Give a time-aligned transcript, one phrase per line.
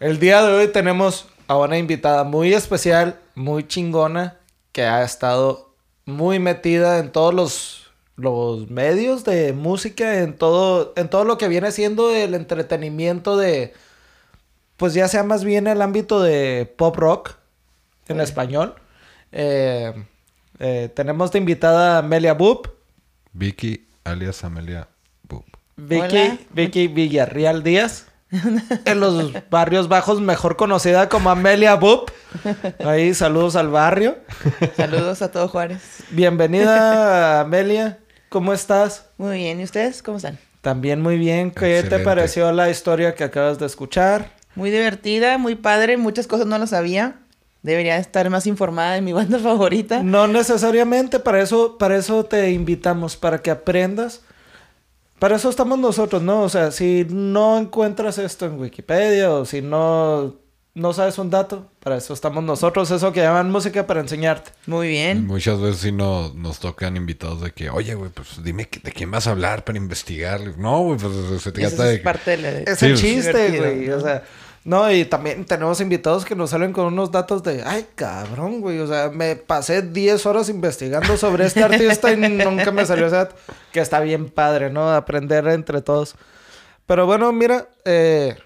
[0.00, 4.38] El día de hoy tenemos a una invitada muy especial, muy chingona,
[4.72, 5.72] que ha estado
[6.04, 11.46] muy metida en todos los, los medios de música, en todo, en todo lo que
[11.46, 13.72] viene siendo el entretenimiento de,
[14.76, 17.36] pues ya sea más bien el ámbito de pop rock
[18.08, 18.74] en español.
[19.30, 19.92] Eh,
[20.58, 22.66] eh, tenemos de invitada a Amelia Boop.
[23.32, 24.88] Vicky, alias Amelia
[25.22, 25.46] Boop.
[25.76, 26.38] Vicky, Hola.
[26.52, 28.06] Vicky Villarreal Díaz.
[28.84, 32.10] En los barrios bajos, mejor conocida como Amelia Boop.
[32.84, 34.18] Ahí, saludos al barrio.
[34.76, 35.80] Saludos a todo Juárez.
[36.10, 37.98] Bienvenida, Amelia.
[38.28, 39.06] ¿Cómo estás?
[39.18, 40.38] Muy bien, ¿y ustedes cómo están?
[40.60, 41.50] También muy bien.
[41.50, 44.30] ¿Qué te pareció la historia que acabas de escuchar?
[44.56, 47.16] Muy divertida, muy padre, muchas cosas no lo sabía.
[47.62, 50.02] Debería estar más informada de mi banda favorita.
[50.02, 54.22] No necesariamente, para eso, para eso te invitamos, para que aprendas.
[55.18, 56.42] Para eso estamos nosotros, ¿no?
[56.42, 60.36] O sea, si no encuentras esto en Wikipedia o si no,
[60.74, 64.50] no sabes un dato, para eso estamos nosotros, eso que llaman música para enseñarte.
[64.66, 65.26] Muy bien.
[65.26, 68.92] Muchas veces sí no, nos tocan invitados de que, oye, güey, pues dime que- de
[68.92, 70.58] quién vas a hablar para investigar.
[70.58, 71.94] No, güey, pues se Eso trata de...
[71.94, 72.50] es parte de la...
[72.72, 73.90] Es Sí, el chiste, güey.
[73.90, 74.24] O sea,
[74.64, 78.78] no, y también tenemos invitados que nos salen con unos datos de, ay, cabrón, güey.
[78.78, 83.16] O sea, me pasé 10 horas investigando sobre este artista y nunca me salió ese
[83.16, 83.36] dato.
[83.72, 84.90] Que está bien padre, ¿no?
[84.90, 86.16] Aprender entre todos.
[86.86, 88.38] Pero bueno, mira, eh,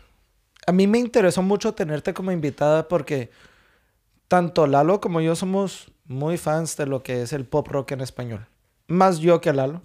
[0.67, 3.31] a mí me interesó mucho tenerte como invitada porque
[4.27, 8.01] tanto Lalo como yo somos muy fans de lo que es el pop rock en
[8.01, 8.49] español.
[8.89, 9.83] Más yo que Lalo.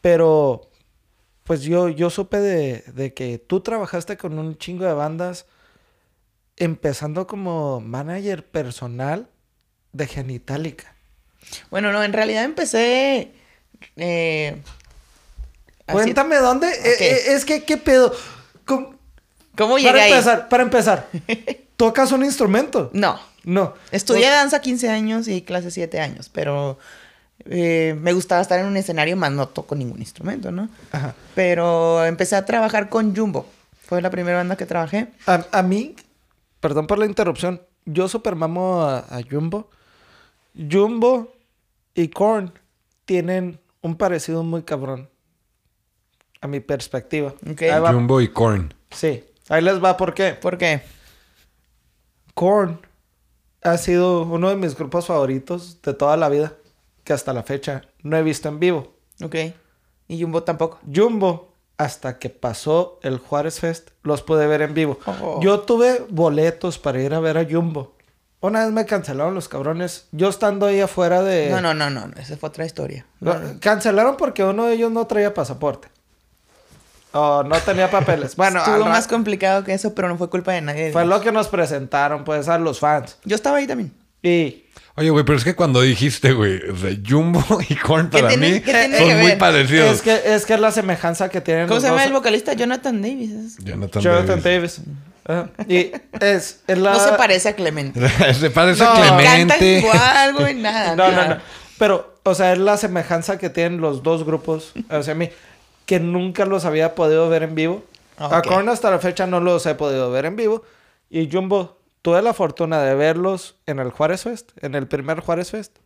[0.00, 0.67] Pero
[1.48, 5.46] pues yo, yo supe de, de que tú trabajaste con un chingo de bandas,
[6.56, 9.28] empezando como manager personal
[9.92, 10.94] de Genitalica.
[11.70, 13.32] Bueno, no, en realidad empecé...
[13.96, 14.60] eh,
[15.86, 16.68] así- Cuéntame dónde.
[16.68, 18.14] Eh, eh, es que, ¿qué pedo?
[18.64, 18.94] ¿Cómo-
[19.56, 20.12] ¿Cómo llegué Para ahí?
[20.12, 21.08] empezar, para empezar,
[21.76, 22.90] ¿tocas un instrumento?
[22.92, 23.18] No.
[23.44, 23.74] No.
[23.90, 26.78] Estudié danza 15 años y clase 7 años, pero
[27.48, 30.68] eh, me gustaba estar en un escenario, más no toco ningún instrumento, ¿no?
[30.92, 31.14] Ajá.
[31.34, 33.46] Pero empecé a trabajar con Jumbo.
[33.86, 35.08] Fue la primera banda que trabajé.
[35.26, 35.96] A, a mí,
[36.60, 39.70] perdón por la interrupción, yo supermamo a, a Jumbo.
[40.70, 41.32] Jumbo
[41.94, 42.52] y Korn
[43.04, 45.08] tienen un parecido muy cabrón.
[46.40, 47.34] A mi perspectiva.
[47.50, 47.62] Ok.
[47.62, 47.92] Ahí va.
[47.92, 48.72] Jumbo y Korn.
[48.90, 50.34] Sí, ahí les va por qué.
[50.34, 50.82] ¿Por qué?
[52.34, 52.80] Korn
[53.62, 56.52] ha sido uno de mis grupos favoritos de toda la vida,
[57.08, 58.92] que hasta la fecha no he visto en vivo.
[59.24, 59.34] Ok.
[60.08, 60.78] Y Jumbo tampoco.
[60.94, 64.98] Jumbo, hasta que pasó el Juárez Fest, los pude ver en vivo.
[65.06, 65.40] Oh.
[65.40, 67.94] Yo tuve boletos para ir a ver a Jumbo.
[68.40, 70.08] Una vez me cancelaron los cabrones.
[70.12, 71.48] Yo estando ahí afuera de...
[71.48, 72.10] No, no, no, no.
[72.20, 73.06] Esa fue otra historia.
[73.20, 75.88] No, Cancelaron porque uno de ellos no traía pasaporte.
[77.12, 78.34] O no tenía papeles.
[78.36, 80.92] Bueno, Estuvo más complicado que eso, pero no fue culpa de nadie.
[80.92, 83.16] fue lo que nos presentaron, pues, a los fans.
[83.24, 83.94] Yo estaba ahí también.
[84.22, 84.64] Y
[84.96, 88.28] Oye, güey, pero es que cuando dijiste, güey, o sea, Jumbo y Korn ¿Qué para
[88.30, 89.38] tiene- mí son muy ver?
[89.38, 89.92] parecidos.
[89.94, 92.08] es que, es que es la semejanza que tienen ¿Cómo los se llama dos.
[92.08, 92.52] el vocalista?
[92.54, 93.56] Jonathan Davis.
[93.58, 94.80] Jonathan, Jonathan Davis.
[94.80, 94.80] Davis.
[95.24, 95.50] Ajá.
[95.68, 96.94] Y es, es la...
[96.94, 98.00] No se parece a Clemente.
[98.34, 98.90] Se parece No.
[98.90, 99.78] a Clemente.
[99.78, 100.96] igual, güey, nada.
[100.96, 101.34] No, no, nada.
[101.36, 101.40] no.
[101.78, 104.72] Pero, o sea, es la semejanza que tienen los dos grupos.
[104.90, 105.28] O sea, a mí,
[105.86, 107.84] que nunca los había podido ver en vivo.
[108.16, 108.46] A Ok.
[108.48, 110.64] Korn hasta la fecha no los he podido ver en vivo.
[111.10, 115.50] Y Jumbo, tuve la fortuna de verlos en el Juárez Fest, en el primer Juárez
[115.50, 115.78] Fest.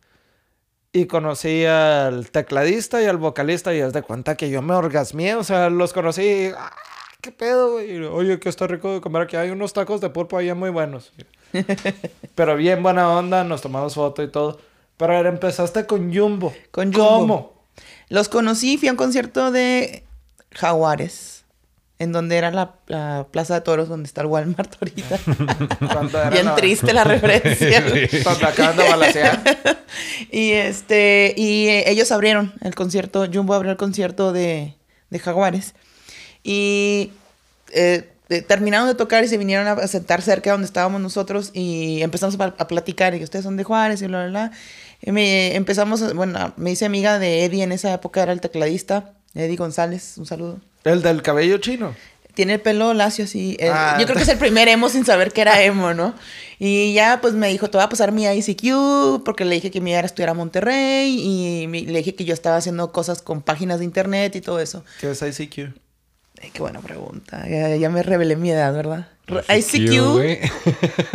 [0.91, 5.35] Y conocí al tecladista y al vocalista y haz de cuenta que yo me orgasmié.
[5.35, 6.71] O sea, los conocí y, "Ah,
[7.23, 8.03] ¿Qué pedo, güey?
[8.03, 9.37] Oye, que está rico de comer aquí.
[9.37, 11.13] Hay unos tacos de pulpo allá muy buenos.
[12.35, 14.59] Pero bien buena onda, nos tomamos foto y todo.
[14.97, 16.53] Pero a ver, empezaste con Jumbo.
[16.71, 17.07] Con Jumbo.
[17.19, 17.53] ¿Cómo?
[18.09, 20.03] Los conocí, fui a un concierto de
[20.51, 21.32] Jaguares,
[22.03, 25.19] en donde era la, la Plaza de Toros, donde está el Walmart ahorita.
[26.29, 27.83] Bien la- triste la referencia.
[30.31, 34.75] Y este, y eh, ellos abrieron el concierto, Jumbo abrió el concierto de,
[35.09, 35.75] de Jaguares.
[36.43, 37.11] Y
[37.71, 42.01] eh, eh, terminaron de tocar y se vinieron a, sentar cerca donde estábamos nosotros y
[42.01, 43.15] empezamos a, platicar.
[43.15, 44.51] Y ustedes son de Juárez y bla, bla, bla.
[45.01, 48.41] Y me empezamos, a- bueno, me hice amiga de Eddie en esa época, era el
[48.41, 49.13] tecladista.
[49.35, 50.59] Eddie González, un saludo.
[50.83, 51.95] El del cabello chino.
[52.33, 53.57] Tiene el pelo lacio así.
[53.61, 53.97] Ah.
[53.99, 56.15] Yo creo que es el primer emo sin saber que era emo, ¿no?
[56.57, 59.81] Y ya pues me dijo, te voy a pasar mi ICQ, porque le dije que
[59.81, 62.55] me iba a ir a estudiar a Monterrey y mi- le dije que yo estaba
[62.57, 64.83] haciendo cosas con páginas de internet y todo eso.
[64.99, 65.73] ¿Qué es ICQ?
[66.43, 67.45] Ay, qué buena pregunta.
[67.49, 69.07] Ya, ya me revelé mi edad, ¿verdad?
[69.27, 69.93] ICQ.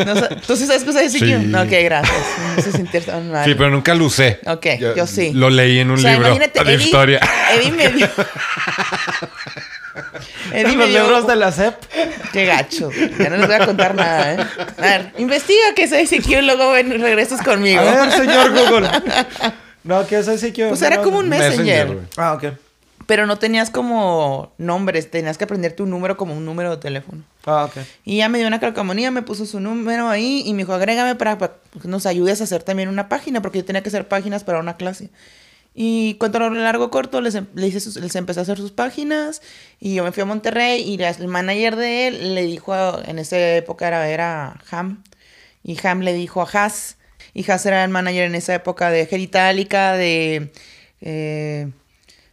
[0.06, 0.14] No
[0.46, 1.24] ¿Tú sí sabes qué es ICQ?
[1.26, 1.34] Sí.
[1.46, 2.16] No, ok, gracias.
[2.56, 3.44] No se sintió tan mal.
[3.44, 4.40] Sí, pero nunca lo usé.
[4.46, 4.66] Ok,
[4.96, 5.32] yo sí.
[5.34, 7.20] Lo leí en un O sea, libro imagínate, de Eddie- historia.
[7.54, 8.08] Eddie me dio...
[10.52, 11.74] Eddie Los me dio- libros de la SEP.
[12.32, 12.90] Qué gacho.
[13.18, 14.38] Ya no les voy a contar nada, ¿eh?
[14.78, 17.80] A ver, investiga que es ICQ y luego ven, regresas conmigo.
[17.80, 18.88] A ver, señor Google.
[19.84, 21.86] No, ¿qué es que Pues era como un messenger.
[21.86, 21.98] güey.
[22.18, 22.44] Ah, ok.
[23.08, 27.22] Pero no tenías como nombres, tenías que aprenderte un número como un número de teléfono.
[27.46, 27.78] Ah, ok.
[28.04, 31.14] Y ya me dio una calcamonía, me puso su número ahí y me dijo, agrégame
[31.14, 34.06] para, para que nos ayudes a hacer también una página, porque yo tenía que hacer
[34.08, 35.08] páginas para una clase.
[35.74, 38.72] Y cuento lo largo corto, les, em- le hice sus- les empecé a hacer sus
[38.72, 39.40] páginas
[39.80, 43.02] y yo me fui a Monterrey y las- el manager de él le dijo, a-
[43.06, 45.02] en esa época era, era Ham,
[45.64, 46.96] y Ham le dijo a Haas,
[47.32, 50.52] y Haas era el manager en esa época de Geritálica, de
[51.00, 51.70] eh,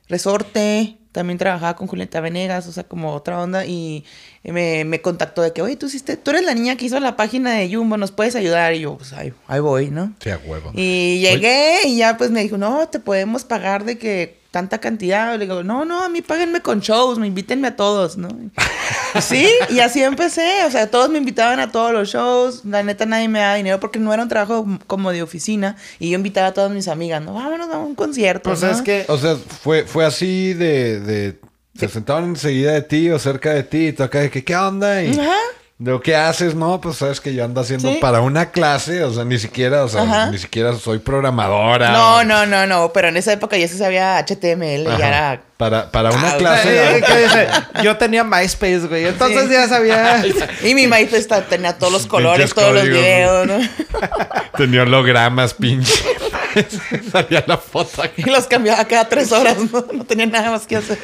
[0.07, 4.03] Resorte, también trabajaba con Julieta Venegas, o sea, como otra onda, y
[4.43, 7.15] me, me contactó de que, oye, tú, hiciste, tú eres la niña que hizo la
[7.15, 8.73] página de Jumbo, ¿nos puedes ayudar?
[8.73, 10.13] Y yo, pues ahí, ahí voy, ¿no?
[10.19, 10.71] Sí, a huevo.
[10.73, 15.37] Y llegué y ya pues me dijo, no, te podemos pagar de que tanta cantidad.
[15.37, 18.29] Le digo, no, no, a mí páguenme con shows, me invítenme a todos, ¿no?
[19.19, 23.05] sí, y así empecé, o sea, todos me invitaban a todos los shows, la neta
[23.05, 26.47] nadie me daba dinero porque no era un trabajo como de oficina y yo invitaba
[26.47, 28.49] a todas mis amigas, no, vámonos a un concierto.
[28.49, 28.69] Pues ¿no?
[28.69, 29.03] es que.
[29.09, 31.39] O sea, fue, fue así de, de...
[31.77, 34.55] Se sentaban enseguida de ti o cerca de ti y tú acá de que, ¿qué
[34.55, 35.03] onda?
[35.03, 35.35] Y Ajá.
[35.77, 37.97] De lo que haces, no, pues sabes que yo ando haciendo Sí.
[37.99, 40.31] para una clase, o sea, ni siquiera, o sea, Ajá.
[40.31, 41.91] ni siquiera soy programadora.
[41.91, 44.97] No, o- no, no, no, pero en esa época ya se sabía HTML, Ajá.
[44.97, 45.41] ya era...
[45.57, 46.97] Para, para una Ah, clase.
[46.97, 47.47] Eh, ¿Qué dice?
[47.81, 49.05] Yo tenía MySpace, güey.
[49.05, 49.53] Entonces Sí.
[49.53, 50.21] ya sabía.
[50.63, 53.57] Y mi MySpace tenía todos los colores, todos los videos, ¿no?
[54.57, 55.93] Tenía hologramas, pinche.
[57.11, 58.23] Salía la foto aquí.
[58.25, 60.97] Y los cambiaba cada tres horas, no, no tenía nada más que hacer.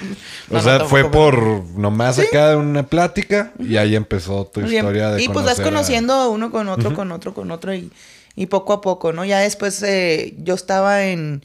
[0.50, 1.38] O sea, no, fue por
[1.77, 4.75] nomás acá de una plática y ahí empezó tu bien.
[4.86, 7.92] historia de Y pues vas a- conociendo uno con otro, con otro, con otro y,
[8.36, 9.25] y poco a poco, ¿no?
[9.25, 11.44] Ya después eh, yo estaba en,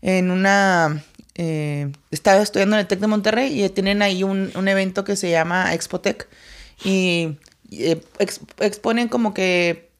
[0.00, 1.04] en una...
[1.34, 5.16] eh, estaba estudiando en el TEC de Monterrey y tienen ahí un, un evento que
[5.16, 6.28] se llama Expotec
[6.84, 7.36] y
[7.70, 9.91] eh, ex- exponen como que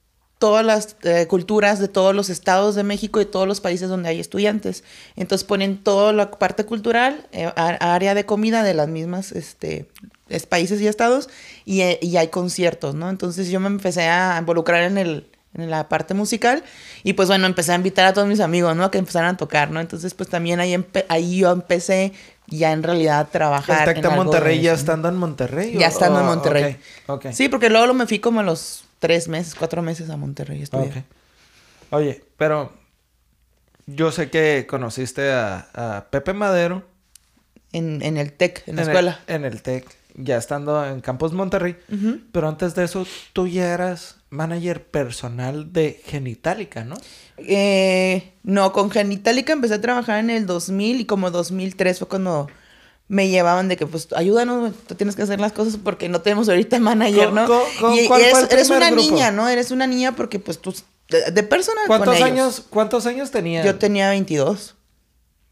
[0.43, 4.09] todas las eh, culturas de todos los estados de México y todos los países donde
[4.09, 4.83] hay estudiantes.
[5.15, 9.87] Entonces ponen toda la parte cultural, eh, a- área de comida de las mismas este,
[10.29, 11.29] es- países y estados
[11.65, 13.09] y, eh, y hay conciertos, ¿no?
[13.09, 16.65] Entonces yo me empecé a involucrar en el en la parte musical
[17.05, 18.85] y pues bueno, empecé a invitar a todos mis amigos, ¿no?
[18.85, 19.81] A que empezaran a tocar, ¿no?
[19.81, 20.75] Entonces pues también ahí,
[21.09, 22.13] ahí yo empecé
[22.49, 23.85] ya en realidad a trabajar.
[23.95, 25.73] Tec en Monterrey ya estando en Monterrey.
[25.79, 26.77] Ya o- estando en oh, Monterrey.
[27.07, 27.33] ok, ok.
[27.33, 30.61] Sí, porque luego lo me fui como a los tres meses, cuatro meses a Monterrey
[30.61, 31.03] a estudiar.
[31.91, 32.73] Oye, pero
[33.87, 36.85] yo sé que conociste a, a Pepe Madero
[37.73, 39.21] En, en el TEC, en la el- escuela.
[39.27, 39.85] en el TEC,
[40.15, 41.77] ya estando en Campus Monterrey.
[42.31, 46.97] Pero antes de eso, tú ya eras manager personal de Genitalica, ¿no?
[47.39, 52.49] Eh, no, con Genitalica empecé a trabajar en el 2000 y como 2003 fue cuando
[53.13, 56.49] me llevaban de que pues ayúdanos, tú tienes que hacer las cosas porque no tenemos
[56.49, 57.47] ahorita manager, ¿Con- ¿no?
[57.47, 59.03] con- con y, cuál eres, el eres una grupo?
[59.03, 59.49] niña, ¿no?
[59.51, 60.75] Eres una niña porque pues tú
[61.11, 62.27] de, de personal con ¿Cuántos ellos.
[62.27, 63.67] años, ¿Cuántos años tenías?
[63.67, 64.77] Yo tenía 22.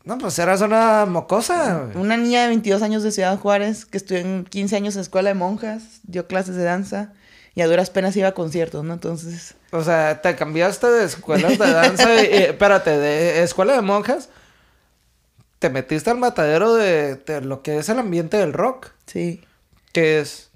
[0.04, 1.88] No, pues eras una mocosa.
[1.94, 5.28] Una niña de 22 años de Ciudad Juárez que estudió en 15 años en escuela
[5.28, 7.12] de monjas, dio clases de danza
[7.54, 8.94] y a duras penas iba a conciertos, ¿no?
[8.94, 12.14] Entonces, O sea, te cambiaste de escuelas de danza.
[12.14, 14.30] y, y- espérate, de escuela de monjas.
[15.60, 18.88] Te metiste al matadero de, de lo que es el ambiente del rock.
[19.06, 19.40] sí.
[19.92, 20.50] Que es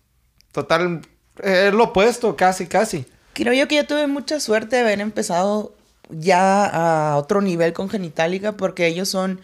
[0.52, 1.02] total.
[1.42, 3.04] Es lo opuesto, casi, casi.
[3.32, 5.74] Creo yo que yo tuve mucha suerte de haber empezado
[6.08, 6.66] ya
[7.12, 9.40] a otro nivel con Genitalica porque ellos son...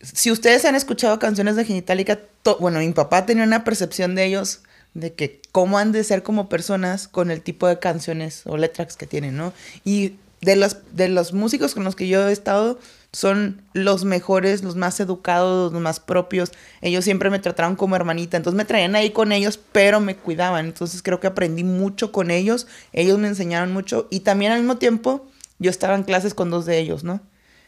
[0.00, 4.24] Si ustedes han escuchado canciones de Genitalica, to- bueno, mi papá tenía una percepción de
[4.26, 4.62] ellos
[4.94, 8.96] de que cómo han de ser como personas con el tipo de canciones o letras
[8.96, 9.52] que tienen, ¿no?
[9.84, 12.78] Y de los, de los músicos con los que yo he estado,
[13.14, 16.50] son los mejores, los más educados, los más propios.
[16.82, 20.66] Ellos siempre me trataron como hermanita, entonces me traían ahí con ellos, pero me cuidaban.
[20.66, 24.76] Entonces creo que aprendí mucho con ellos, ellos me enseñaron mucho y también al mismo
[24.76, 25.26] tiempo
[25.58, 27.20] yo estaba en clases con dos de ellos, ¿no?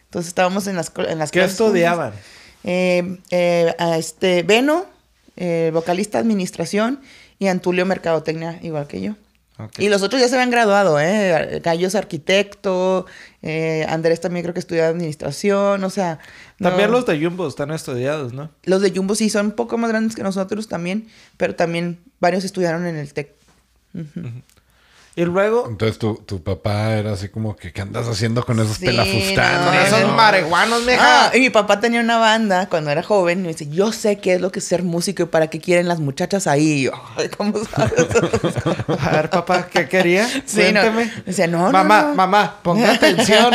[0.04, 1.68] Entonces estábamos en las, en las ¿Qué clases juntos.
[1.68, 2.12] estudiaban?
[2.64, 4.86] Eh, eh, a este Beno,
[5.36, 7.00] eh, vocalista administración,
[7.38, 9.14] y Antulio Mercadotecnia, igual que yo.
[9.78, 11.60] Y los otros ya se habían graduado, ¿eh?
[11.64, 13.06] Gallo es arquitecto,
[13.42, 16.18] eh, Andrés también creo que estudia administración, o sea...
[16.58, 18.50] no- También los de Jumbo están estudiados, ¿no?
[18.64, 21.08] Los de Jumbo sí son un poco más grandes que nosotros también,
[21.38, 23.34] pero también varios estudiaron en el TEC.
[23.94, 24.28] Ujú.
[25.18, 25.66] Y luego.
[25.66, 29.60] Entonces tu, tu papá era así como que, ¿qué andas haciendo con esos Sí, pelafustanes?
[29.60, 30.08] no, Con esos no.
[30.14, 30.98] marihuanos, mija.
[31.28, 34.18] Ah, y mi papá tenía una banda cuando era joven y me dice, yo sé
[34.18, 36.66] qué es lo que es ser músico y para qué quieren las muchachas ahí.
[36.70, 38.06] Y yo, "Ay, ¿cómo sabes?
[39.00, 40.28] A ver, papá, ¿qué quería?
[40.44, 40.82] Sí, no.
[41.24, 42.14] Decía, no, no, Mamá, no.
[42.14, 43.54] mamá, ponga atención.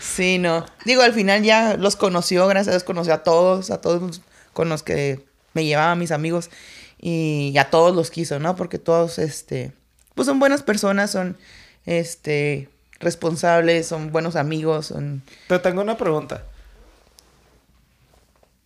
[0.00, 0.66] sí, no.
[0.84, 4.20] Digo, al final ya los conoció, gracias a Dios conoció a todos, a todos
[4.52, 5.24] con los que
[5.54, 6.50] me llevaba a mis amigos
[6.98, 8.56] y a todos los quiso, ¿no?
[8.56, 9.72] Porque todos, este,
[10.16, 11.36] pues son buenas personas, son,
[11.84, 12.68] este,
[12.98, 15.22] responsables, son buenos amigos, son...
[15.46, 16.42] Te tengo una pregunta.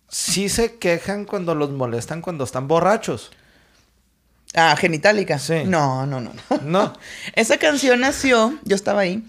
[0.07, 3.31] ¿Sí se quejan cuando los molestan cuando están borrachos?
[4.53, 5.39] Ah, genitálica.
[5.39, 5.63] Sí.
[5.65, 6.57] No, no, no, no.
[6.63, 6.93] No.
[7.35, 9.23] Esa canción nació, yo estaba ahí,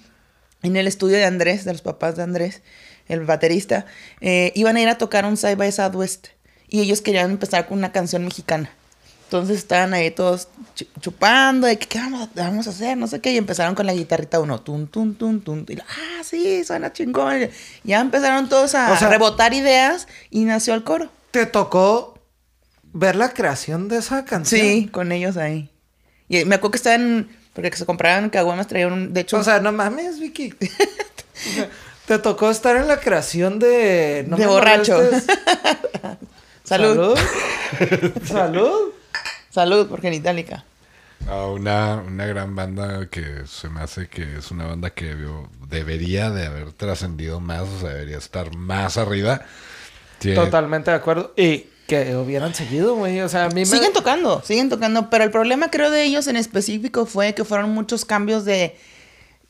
[0.62, 2.62] en el estudio de Andrés, de los papás de Andrés,
[3.08, 3.84] el baterista.
[4.20, 6.28] eh, iban a ir a tocar un Side by Southwest
[6.68, 8.70] y ellos querían empezar con una canción mexicana.
[9.32, 13.06] Entonces estaban ahí todos chu- chupando, de que qué vamos, a- vamos a hacer, no
[13.06, 16.62] sé qué, y empezaron con la guitarrita uno, tun, tun, tun, tun, y, ah, sí,
[16.64, 17.48] suena chingón.
[17.82, 21.08] Ya empezaron todos a O sea- rebotar ideas y nació el coro.
[21.30, 22.18] ¿Te tocó
[22.92, 24.60] ver la creación de esa canción?
[24.60, 25.70] Sí, con ellos ahí.
[26.28, 29.60] Y me acuerdo que estaban, porque se compraban caguamas, traían un, de hecho, O sea,
[29.60, 30.52] no mames, Vicky.
[30.52, 31.68] O sea,
[32.04, 34.26] Te tocó estar en la creación de...
[34.28, 34.98] no De borracho.
[36.64, 37.16] salud.
[37.16, 37.18] Salud.
[38.26, 38.92] Salud.
[39.52, 40.64] Salud por genitálica.
[41.28, 45.48] Ah, una, una gran banda que se me hace que es una banda que debió-
[45.68, 49.42] debería de haber trascendido más, o sea, debería estar más arriba.
[50.18, 51.32] Tiene- Totalmente de acuerdo.
[51.36, 53.20] Y que hubieran seguido, güey.
[53.20, 53.66] O sea, a mí me...
[53.66, 57.70] Siguen tocando, siguen tocando, pero el problema creo de ellos en específico fue que fueron
[57.70, 58.76] muchos cambios de,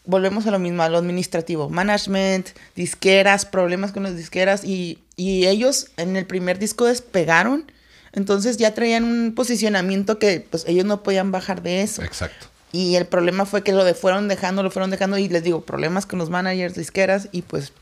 [0.05, 5.47] volvemos a lo mismo, a lo administrativo, management, disqueras, problemas con las disqueras y, y
[5.47, 7.71] ellos en el primer disco despegaron,
[8.13, 12.03] entonces ya traían un posicionamiento que pues ellos no podían bajar de eso.
[12.03, 12.47] Exacto.
[12.73, 15.61] Y el problema fue que lo de fueron dejando, lo fueron dejando y les digo,
[15.63, 17.73] problemas con los managers, disqueras y pues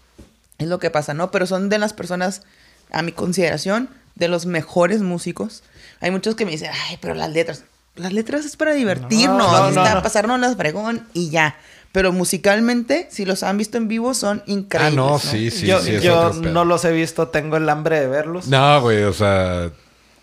[0.59, 1.31] es lo que pasa, ¿no?
[1.31, 2.43] Pero son de las personas,
[2.91, 5.63] a mi consideración, de los mejores músicos.
[6.01, 9.63] Hay muchos que me dicen, ay, pero las letras, las letras es para divertirnos, No,
[9.63, 10.03] no, está, no.
[10.03, 11.57] pasarnos las fregón y ya.
[11.93, 14.93] Pero musicalmente, si los han visto en vivo, son increíbles.
[14.93, 15.19] Ah, no, ¿no?
[15.19, 15.99] sí, sí, yo sí.
[16.01, 18.47] yo no los he visto, tengo el hambre de verlos.
[18.47, 19.73] No, güey, o sea,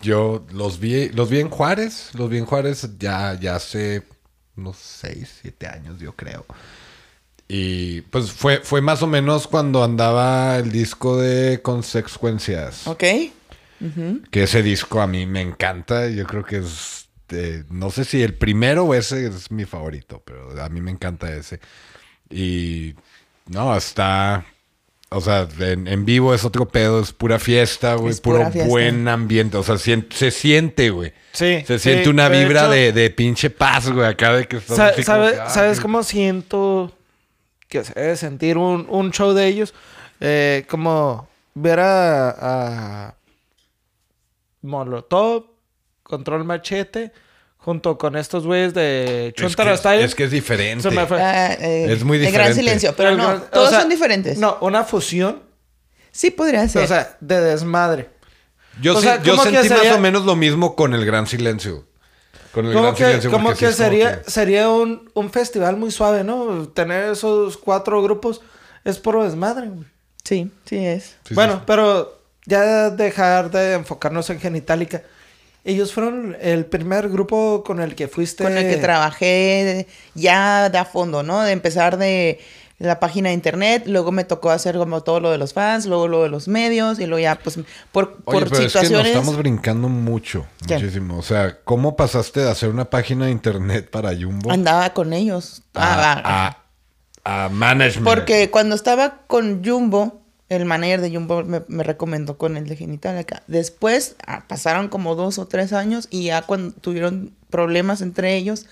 [0.00, 4.02] yo los vi, los vi en Juárez, los vi en Juárez ya, ya hace
[4.56, 6.46] unos 6, 7 años, yo creo.
[7.48, 12.86] Y pues fue, fue más o menos cuando andaba el disco de Consecuencias.
[12.86, 13.04] Ok.
[14.30, 16.08] Que ese disco a mí me encanta.
[16.08, 17.08] Yo creo que es.
[17.30, 20.90] eh, no sé si el primero o ese es mi favorito, pero a mí me
[20.90, 21.60] encanta ese.
[22.28, 22.94] Y.
[23.46, 24.44] No, está.
[25.10, 28.14] O sea, en, en vivo es otro pedo, es pura fiesta, güey.
[28.16, 28.68] Puro fiesta.
[28.68, 29.56] buen ambiente.
[29.56, 31.12] O sea, se siente, güey.
[31.32, 34.06] Sí, Se sí, siente una de vibra hecho- de, de pinche paz, güey.
[34.06, 36.92] Acá de que estás Sa- como sabe- ah, ¿Sabes cómo siento
[37.68, 39.72] que se debe sentir un, un show de ellos?
[40.20, 43.14] Eh, como ver a, a
[44.62, 45.44] Molotov,
[46.02, 47.12] Control Machete,
[47.68, 50.02] junto con estos güeyes de Es Chuntaro que, Style.
[50.02, 50.82] es que es diferente.
[50.88, 51.20] Se me fue.
[51.20, 52.54] Ah, eh, Es muy El gran diferente.
[52.54, 54.38] silencio, pero El no, gran- o todos sea, son diferentes.
[54.38, 55.42] No, una fusión,
[56.10, 56.82] Sí podría ser.
[56.84, 58.08] o sea, de desmadre.
[58.80, 60.94] Yo, o sí- sea, yo ¿cómo que sentí más sería- o menos lo mismo con
[60.94, 61.84] el Gran Silencio.
[62.52, 63.30] Con el Como Gran que, Silencio.
[63.30, 66.68] como porque sí que es como sería, que- sería un, un festival muy suave, ¿no?
[66.68, 68.40] Tener esos cuatro grupos
[68.84, 69.84] es puro desmadre, güey.
[70.24, 71.16] sí, sí es.
[71.26, 71.60] Sí, bueno, sí.
[71.66, 75.02] pero ya dejar de enfocarnos en Genitalica.
[75.68, 78.42] Ellos fueron el primer grupo con el que fuiste.
[78.42, 81.42] con el que trabajé ya de a fondo, ¿no?
[81.42, 82.40] De empezar de
[82.78, 86.08] la página de internet, luego me tocó hacer como todo lo de los fans, luego
[86.08, 87.58] lo de los medios y luego ya pues
[87.92, 90.46] por, Oye, por pero es que nos situaciones estamos brincando mucho.
[90.66, 90.76] ¿Qué?
[90.76, 91.18] Muchísimo.
[91.18, 95.60] O sea, ¿cómo pasaste de hacer una página de internet para Jumbo andaba con ellos.
[95.74, 96.56] Ah, ah,
[97.24, 98.06] a, a, a management?
[98.06, 102.76] Porque cuando estaba con Jumbo, el manager de Jumbo me, me recomendó con el de
[102.76, 103.42] Genitalica.
[103.46, 108.66] Después ah, pasaron como dos o tres años y ya cuando tuvieron problemas entre ellos,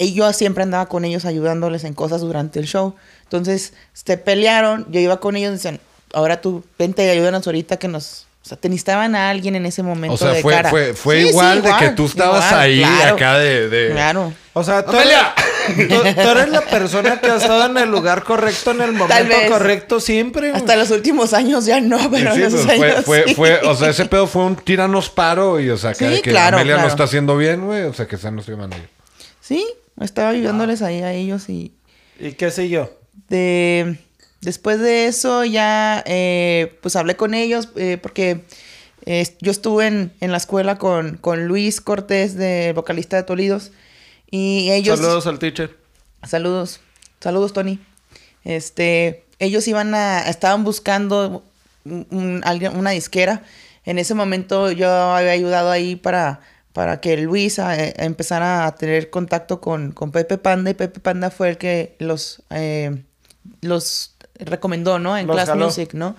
[0.00, 2.94] y yo siempre andaba con ellos ayudándoles en cosas durante el show.
[3.24, 5.80] Entonces, se pelearon, yo iba con ellos y decían,
[6.14, 8.26] ahora tú vente y ayúdanos ahorita que nos...
[8.50, 10.70] O sea, te necesitaban a alguien en ese momento O sea, de fue, cara.
[10.70, 13.68] fue, fue Sí, sí, igual de que tú estabas igual, ahí claro, acá de...
[13.68, 14.32] de- Claro.
[14.54, 15.94] O sea, tú eres, ¡Amelia!
[16.16, 19.28] tú, tú eres la persona que ha estado en el lugar correcto en el momento
[19.28, 19.48] vez.
[19.48, 20.48] correcto siempre.
[20.50, 20.60] güey.
[20.60, 23.34] Hasta los últimos años ya no, pero Sí, en esos pues, fue, años fue, sí.
[23.36, 26.22] fue- o sea, ese pedo fue un tiranos paro y, o sea, acá Sí, de
[26.22, 26.88] que claro, Amelia claro.
[26.88, 27.82] no está haciendo bien, güey.
[27.84, 28.88] O sea, que sea nuestro manager.
[29.40, 29.64] Sí,
[30.00, 31.72] estaba ayudándoles ahí a ellos y
[32.18, 32.90] ¿Y qué sé yo?
[33.28, 33.96] de
[34.40, 38.44] después de eso ya eh, pues hablé con ellos eh, porque
[39.06, 43.72] eh, yo estuve en, en la escuela con, con Luis Cortés de vocalista de Tolidos
[44.30, 45.76] y ellos Saludos al teacher.
[46.26, 46.80] saludos
[47.20, 47.78] saludos Tony
[48.44, 51.42] este ellos iban a estaban buscando
[51.84, 52.42] un- un-
[52.76, 53.42] una disquera
[53.84, 56.40] en ese momento yo había ayudado ahí para
[56.72, 61.00] para que Luis a- eh, empezara a tener contacto con, con Pepe Panda y Pepe
[61.00, 62.42] Panda fue el que los
[63.62, 65.16] los recomendó, ¿no?
[65.16, 65.66] En Los Class jaló.
[65.66, 66.16] Music, ¿no?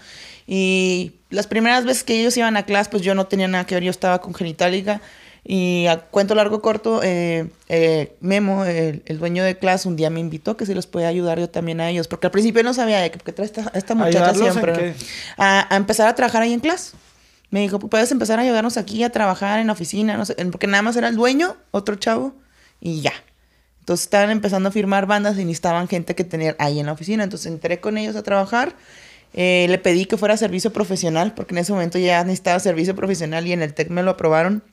[0.47, 3.75] Y las primeras veces que ellos iban a clase, pues yo no tenía nada que
[3.75, 5.01] ver, yo estaba con Genitalica.
[5.43, 10.11] Y a cuento largo corto, eh, eh, Memo, el, el dueño de clase, un día
[10.11, 12.75] me invitó que si los podía ayudar yo también a ellos, porque al principio no
[12.75, 14.95] sabía de qué porque trae esta, esta muchacha ¿Ayudarlos en siempre.
[15.37, 16.95] A, a empezar a trabajar ahí en clase.
[17.49, 20.67] Me dijo, puedes empezar a ayudarnos aquí a trabajar en la oficina, no sé, porque
[20.67, 22.35] nada más era el dueño, otro chavo,
[22.79, 23.13] y ya.
[23.91, 27.25] Entonces estaban empezando a firmar bandas y necesitaban gente que tener ahí en la oficina.
[27.25, 28.74] Entonces entré con ellos a trabajar.
[29.33, 33.45] Eh, le pedí que fuera servicio profesional, porque en ese momento ya necesitaba servicio profesional
[33.48, 34.63] y en el TEC me lo aprobaron.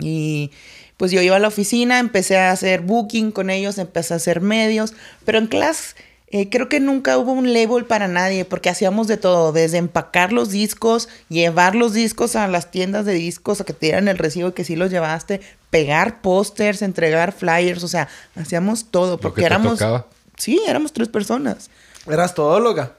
[0.00, 0.50] Y
[0.96, 4.40] pues yo iba a la oficina, empecé a hacer booking con ellos, empecé a hacer
[4.40, 4.92] medios,
[5.24, 5.94] pero en clase
[6.32, 10.32] eh, creo que nunca hubo un label para nadie, porque hacíamos de todo, desde empacar
[10.32, 14.16] los discos, llevar los discos a las tiendas de discos, a que te dieran el
[14.16, 19.36] recibo y que sí los llevaste, pegar pósters, entregar flyers, o sea, hacíamos todo, porque
[19.36, 19.78] que te éramos...
[19.78, 20.06] tocaba.
[20.38, 21.68] Sí, éramos tres personas.
[22.06, 22.94] Eras todóloga.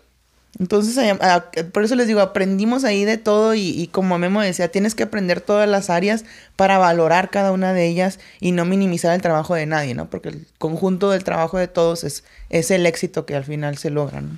[0.60, 4.42] Entonces, eh, ah, por eso les digo, aprendimos ahí de todo y, y como Memo
[4.42, 8.64] decía, tienes que aprender todas las áreas para valorar cada una de ellas y no
[8.64, 10.10] minimizar el trabajo de nadie, ¿no?
[10.10, 13.90] Porque el conjunto del trabajo de todos es, es el éxito que al final se
[13.90, 14.38] logra, ¿no?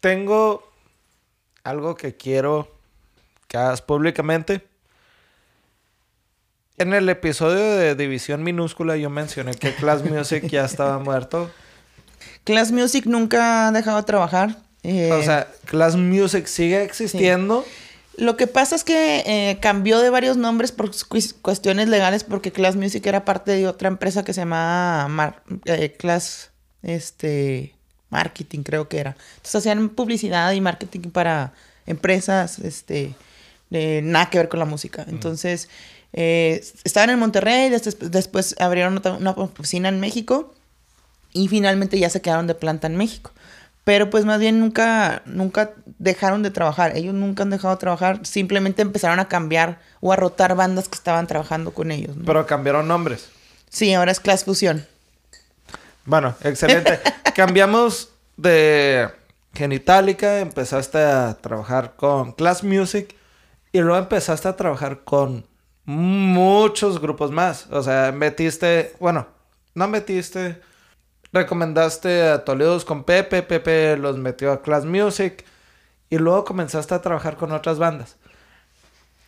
[0.00, 0.68] Tengo
[1.62, 2.68] algo que quiero
[3.46, 4.66] que hagas públicamente.
[6.76, 11.50] En el episodio de División Minúscula yo mencioné que Class Music ya estaba muerto.
[12.44, 14.67] Class Music nunca ha dejado de trabajar.
[14.82, 17.64] Eh, O sea, Class Music sigue existiendo.
[18.16, 22.50] Lo que pasa es que eh, cambió de varios nombres por cu- cuestiones legales porque
[22.50, 26.50] Class Music era parte de otra empresa que se llamaba Mar- eh, Class
[26.82, 27.74] este,
[28.10, 29.16] Marketing, creo que era.
[29.36, 31.52] Entonces hacían publicidad y marketing para
[31.86, 33.14] empresas, este,
[33.70, 35.04] eh, nada que ver con la música.
[35.08, 35.68] Entonces,
[36.12, 40.52] eh, estaban en Monterrey, des- después abrieron una oficina en México
[41.32, 43.30] y finalmente ya se quedaron de planta en México.
[43.88, 46.94] Pero pues más bien nunca, nunca dejaron de trabajar.
[46.94, 48.20] Ellos nunca han dejado de trabajar.
[48.26, 52.14] Simplemente empezaron a cambiar o a rotar bandas que estaban trabajando con ellos.
[52.14, 52.26] ¿no?
[52.26, 53.30] Pero cambiaron nombres.
[53.70, 54.86] Sí, ahora es Class Fusión.
[56.04, 57.00] Bueno, excelente.
[57.34, 59.08] Cambiamos de
[59.54, 63.16] Genitalica, empezaste a trabajar con Class Music
[63.72, 65.46] y luego empezaste a trabajar con
[65.86, 67.66] muchos grupos más.
[67.70, 69.28] O sea, metiste, bueno,
[69.72, 70.60] no metiste,
[71.32, 75.44] recomendaste a Toledos con Pepe, Pepe los metió a Class Music
[76.10, 78.16] y luego comenzaste a trabajar con otras bandas.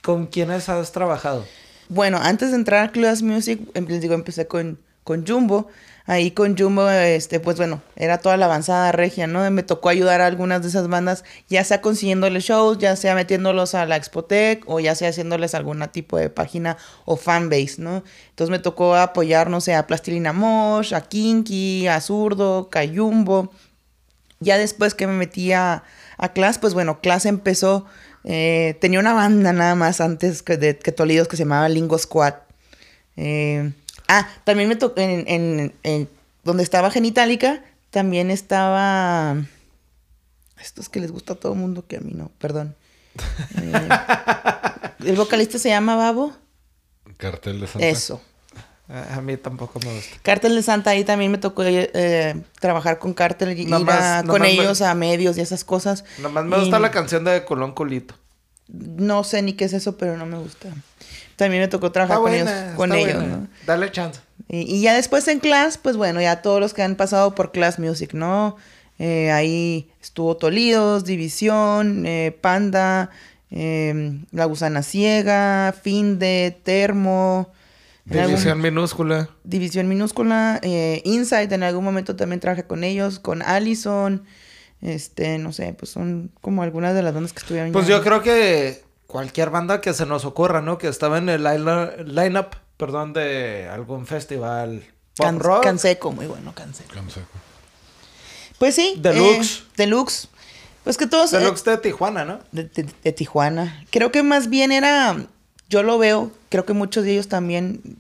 [0.03, 1.45] ¿Con quiénes has trabajado?
[1.89, 5.69] Bueno, antes de entrar a Class Music, em- les digo, empecé con, con Jumbo.
[6.11, 9.49] Ahí con Jumbo, este, pues bueno, era toda la avanzada regia, ¿no?
[9.53, 13.77] Me tocó ayudar a algunas de esas bandas, ya sea consiguiéndoles shows, ya sea metiéndolos
[13.77, 18.03] a la Expotec, o ya sea haciéndoles algún tipo de página o fanbase, ¿no?
[18.31, 23.53] Entonces me tocó apoyar, no sé, a Plastilina Mosh, a Kinky, a Zurdo, a Jumbo.
[24.40, 25.85] Ya después que me metí a,
[26.18, 27.87] a Class, pues bueno, Class empezó,
[28.25, 31.96] eh, tenía una banda nada más antes que, de, que Tolidos que se llamaba Lingo
[31.96, 32.35] Squad.
[33.16, 33.70] Eh,
[34.11, 36.09] ah, también me tocó en, en- en
[36.44, 39.37] donde estaba Genitalica, también estaba...
[40.61, 42.75] Estos que les gusta a todo el mundo, que a mí no, perdón.
[43.61, 43.88] Eh,
[45.07, 46.33] el vocalista se llama Babo.
[47.16, 47.87] Cartel de Santa.
[47.87, 48.20] Eso.
[49.14, 50.16] A mí tampoco me gusta.
[50.23, 54.42] Cártel de Santa, ahí también me tocó eh, trabajar con Cártel y ir a- con
[54.42, 56.05] me- ellos a medios y esas cosas.
[56.18, 58.16] Nomás me Y gusta la canción de Colón Culito.
[58.68, 60.68] No sé ni qué es eso, pero no me gusta.
[61.44, 62.76] También me tocó trabajar Está con buena, ellos.
[62.76, 63.24] Con ellos.
[63.24, 63.48] ¿no?
[63.66, 64.20] Dale chance.
[64.48, 67.50] Y, y ya después en Class, pues bueno, ya todos los que han pasado por
[67.50, 68.57] Class Music, ¿no?
[68.98, 73.09] Eh, ahí estuvo Tolidos, División, eh, Panda,
[73.50, 77.50] eh, La Gusana Ciega, Finde, Termo.
[78.11, 79.31] algún- División minúscula.
[79.44, 84.24] División minúscula, eh, Insight, en algún momento también trabajé con ellos, con Allison,
[84.83, 87.72] este, no sé, pues son como algunas de las bandas que estuvieron.
[87.72, 87.96] Pues ya.
[87.96, 90.79] yo creo que cualquier banda que se nos ocurra, ¿no?
[90.79, 94.85] Que estaba en el line- lineup, perdón, de algún festival
[95.16, 95.62] pop Can- rock.
[95.64, 96.94] Canseco, muy bueno, Canseco.
[96.94, 97.27] Canseco.
[98.59, 98.94] Pues sí.
[98.99, 99.61] Deluxe.
[99.61, 100.29] eh, Deluxe.
[100.85, 101.33] Pues que todos...
[101.33, 102.40] eh, Deluxe de Tijuana, ¿no?
[102.53, 103.85] de, de- de Tijuana.
[103.90, 105.16] Creo que más bien era,
[105.68, 107.99] yo lo veo, creo que muchos de ellos también,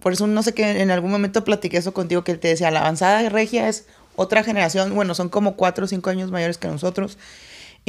[0.00, 2.80] por eso no sé que en algún momento platiqué eso contigo, que te decía, la
[2.80, 6.68] avanzada de regia es otra generación, bueno, son como cuatro o cinco años mayores que
[6.68, 7.18] nosotros.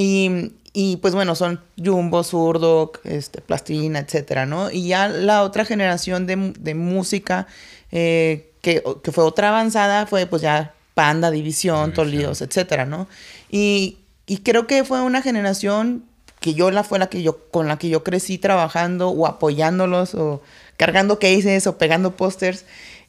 [0.01, 4.71] Y, y, pues bueno, son Jumbo, Zurdo, este, Plastilina, etcétera, ¿no?
[4.71, 7.47] Y ya la otra generación de, de música
[7.91, 11.93] eh, que, que fue otra avanzada fue pues ya Panda, División, División.
[11.93, 13.09] Tolidos, etcétera, ¿no?
[13.51, 16.05] Y, y creo que fue una generación
[16.39, 20.15] que yo la fue la que yo con la que yo crecí trabajando o apoyándolos
[20.15, 20.41] o
[20.77, 22.63] cargando cases o pegando pósters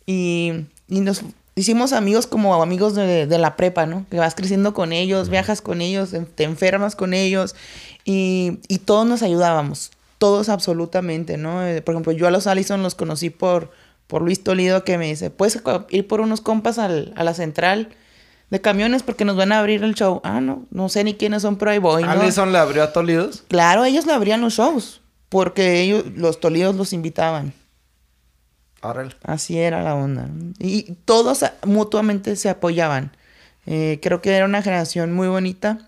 [0.06, 1.22] y, y nos
[1.60, 4.06] hicimos amigos como amigos de, de la prepa, ¿no?
[4.10, 7.54] Que vas creciendo con ellos, viajas con ellos, te enfermas con ellos
[8.04, 11.66] y, y todos nos ayudábamos, todos absolutamente, ¿no?
[11.66, 13.70] Eh, Por ejemplo, yo a los Allison los conocí por,
[14.06, 17.88] por Luis Toledo que me dice, ¿puedes ir por unos compas al- a la central
[18.50, 20.20] de camiones porque nos van a abrir el show?
[20.24, 22.10] Ah, no, no sé ni quiénes son, pero ahí voy, ¿no?
[22.10, 23.44] Allison le abrió a Tolidos.
[23.48, 27.52] Claro, ellos le abrían los shows porque ellos, los Toledos los invitaban.
[29.24, 30.28] Así era la onda.
[30.58, 33.16] Y todos mutuamente se apoyaban.
[33.66, 35.78] Eh, creo que era una generación muy bonita.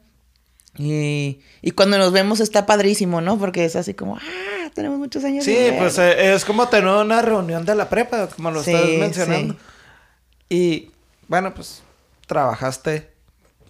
[0.79, 3.39] Y, y cuando nos vemos está padrísimo, ¿no?
[3.39, 5.45] Porque es así como, ah, tenemos muchos años.
[5.45, 5.79] Sí, sin ver".
[5.79, 9.55] pues eh, es como tener una reunión de la prepa, como lo Sí, estás mencionando.
[9.55, 9.61] sí.
[10.49, 10.91] Y
[11.29, 11.83] bueno, pues
[12.27, 13.11] trabajaste.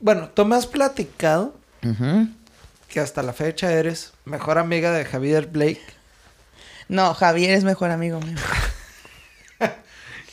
[0.01, 1.55] Bueno, tú me has platicado
[2.89, 5.81] que hasta la fecha eres mejor amiga de Javier Blake
[6.89, 8.37] No, Javier es mejor amigo mío.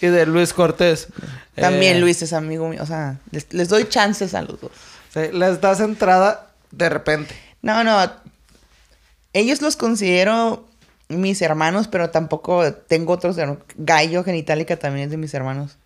[0.02, 1.08] y de Luis Cortés.
[1.56, 2.82] También Eh, Luis es amigo mío.
[2.82, 4.72] O sea, les, les doy chances a los dos.
[5.14, 7.36] sí, les das entrada de repente.
[7.62, 8.12] No, no.
[9.34, 10.66] Ellos los considero
[11.10, 13.38] mis hermanos, pero tampoco tengo otros.
[13.38, 13.64] hermanos.
[13.76, 15.78] Gallo Genitalica también es de mis hermanos.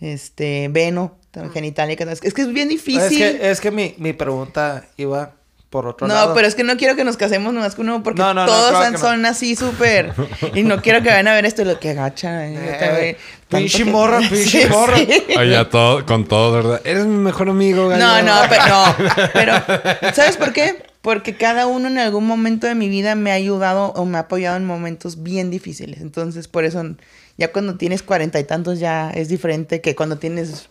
[0.00, 2.10] Este, Veno, también Genitalica.
[2.10, 3.02] Es que es, que es bien difícil.
[3.22, 5.34] Es que, es que mi, mi pregunta iba
[5.70, 6.34] por otro no, lado.
[6.34, 8.46] pero es que no quiero que nos casemos nomás con uno porque No, no, no,
[8.46, 9.28] todos claro son, no.
[9.28, 10.12] así súper.
[10.54, 12.46] y no quiero que vayan a ver esto y lo que gacha.
[12.48, 12.58] eh,
[13.12, 13.16] Eh,
[13.48, 14.96] pinche que- morra, pinche Sí, morra.
[14.98, 15.08] sí.
[15.38, 16.80] Allá todo, con todo, ¿verdad?
[16.84, 18.04] Eres mi mejor amigo, gallo.
[18.04, 18.96] No, no, pero no.
[19.32, 19.52] Pero,
[20.12, 20.82] ¿sabes por qué?
[21.02, 24.22] Porque cada uno en algún momento de mi vida me ha ayudado o me ha
[24.22, 26.00] apoyado en momentos bien difíciles.
[26.00, 26.84] Entonces, por eso,
[27.38, 30.68] ya cuando tienes cuarenta y tantos ya es diferente que cuando tienes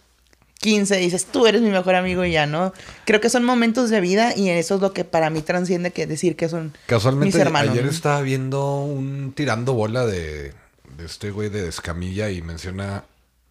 [0.62, 2.74] 15 dices, tú eres mi mejor amigo y ya, ¿no?
[3.06, 6.06] Creo que son momentos de vida y eso es lo que para mí transciende que
[6.06, 7.72] decir que son Casualmente, mis hermanos.
[7.72, 7.92] ayer ¿no?
[7.92, 10.54] estaba viendo un tirando bola de,
[10.98, 13.06] de este güey de Escamilla y menciona.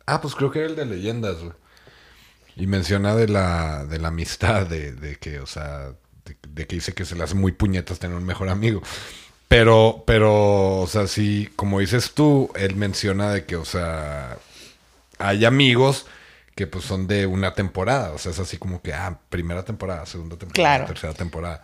[0.05, 1.53] Ah, pues creo que era el de leyendas, güey.
[2.57, 5.93] Y menciona de la, de la amistad, de, de que, o sea,
[6.25, 8.83] de, de que dice que se le hace muy puñetas tener un mejor amigo.
[9.49, 14.37] Pero, pero, o sea, sí, como dices tú, él menciona de que, o sea,
[15.19, 16.05] hay amigos
[16.59, 18.11] que pues son de una temporada.
[18.11, 20.87] O sea, es así como que, ah, primera temporada, segunda temporada, Claro.
[20.93, 21.63] tercera temporada.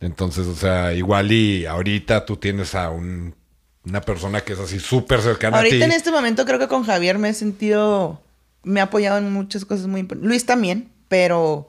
[0.00, 3.36] Entonces, o sea, igual y ahorita tú tienes a un,
[3.84, 5.82] una persona que es así súper cercana a Ahorita ti.
[5.84, 8.20] en este momento creo que con Javier me he sentido,
[8.64, 10.28] me ha apoyado en muchas cosas muy importantes.
[10.28, 11.68] Luis también, pero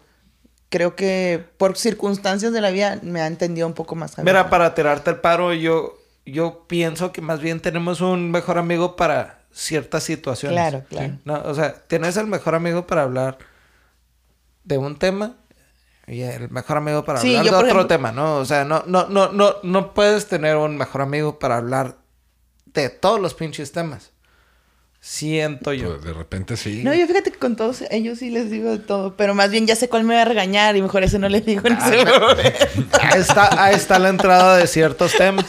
[0.69, 4.33] creo que por circunstancias de la vida me ha entendido un poco más Javier.
[4.33, 8.95] Mira, para tirarte el paro, yo, yo pienso que más bien tenemos un mejor amigo
[8.95, 10.57] para ciertas situaciones.
[10.57, 11.13] Claro, claro.
[11.25, 13.37] No, o sea, tienes el mejor amigo para hablar
[14.63, 15.35] de un tema
[16.07, 18.37] y el mejor amigo para Sí, hablar yo, de otro ejemplo- tema, ¿no?
[18.37, 21.97] O sea, no, no, no, no, no puedes tener un mejor amigo para hablar
[22.65, 24.11] de todos los pinches temas.
[24.99, 25.89] Siento yo.
[25.97, 26.81] Pues, de repente sí.
[26.83, 29.67] No, yo fíjate que con todos ellos sí les digo de todo, pero más bien
[29.67, 31.97] ya sé cuál me va a regañar y mejor ese no les digo en ese
[32.05, 32.37] momento.
[33.01, 35.45] Ahí está, ahí está la entrada de ciertos temas.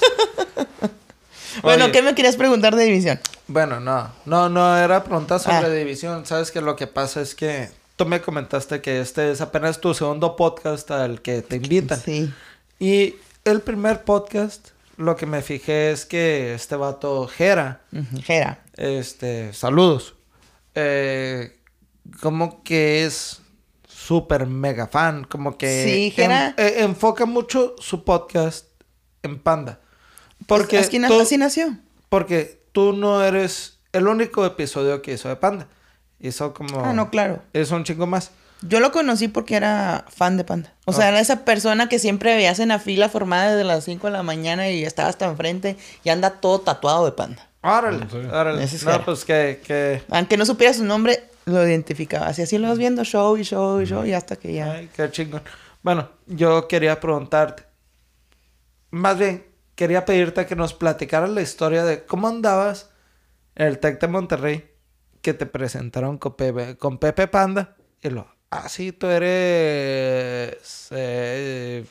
[1.65, 3.19] Bueno, Oye, ¿qué me querías preguntar de división?
[3.49, 5.69] Bueno, no, no, no era pregunta sobre Ah.
[5.71, 6.25] división.
[6.27, 9.95] Sabes que lo que pasa es que tú me comentaste que este es apenas tu
[9.95, 12.01] segundo podcast al que te invitan.
[12.01, 12.33] Sí.
[12.79, 17.81] Y el primer podcast, lo que me fijé es que este vato Jera,
[18.77, 20.15] este, saludos,
[20.75, 21.59] eh,
[22.21, 23.41] como que es
[23.89, 26.49] súper mega fan, como que Sí, Jera.
[26.49, 28.67] en- eh, enfoca mucho su podcast
[29.23, 29.81] en Panda.
[30.47, 31.77] Porque Así, tú- así nació.
[32.09, 35.69] porque tú no eres el único episodio que hizo de Panda.
[36.21, 36.81] Hizo como...
[36.85, 37.43] Ah, no, claro.
[37.53, 38.31] Hizo un chingo más.
[38.63, 40.73] Yo lo conocí porque era fan de Panda.
[40.87, 44.07] O sea, era esa persona que siempre veías en la fila formada desde las 5
[44.07, 47.47] de la mañana y estaba hasta enfrente y anda todo tatuado de Panda.
[47.63, 48.17] Órale, Sí.
[48.17, 48.65] órale.
[48.65, 49.61] Es No, pues que...
[49.67, 50.03] que...
[50.11, 52.29] Aunque no supiera su nombre, lo identificaba.
[52.29, 54.73] Así, así lo vas viendo show y show y show y hasta que ya...
[54.73, 55.43] Ay, qué chingón.
[55.83, 57.65] Bueno, yo quería preguntarte.
[58.91, 62.91] Más bien, quería pedirte que nos platicaras la historia de cómo andabas
[63.55, 64.71] en el TEC de Monterrey
[65.23, 67.77] que te presentaron con Pepe, con Pepe Panda.
[68.03, 71.85] Y lo, ah, sí, tú eres eh,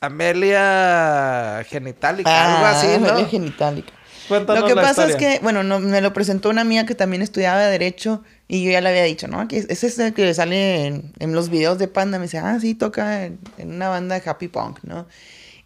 [0.00, 3.08] Amelia Genitalica, algo así, ¿no?
[3.08, 3.92] Amelia genitálica.
[4.28, 6.94] Cuéntanos Lo que la pasa es que, bueno, no, me lo presentó una amiga que
[6.94, 9.46] también estudiaba Derecho y yo ya le había dicho, ¿no?
[9.48, 12.18] Que ese es el que sale en, en los videos de Panda.
[12.18, 15.06] Me dice, ah, sí, toca en, en una banda de happy punk, ¿no?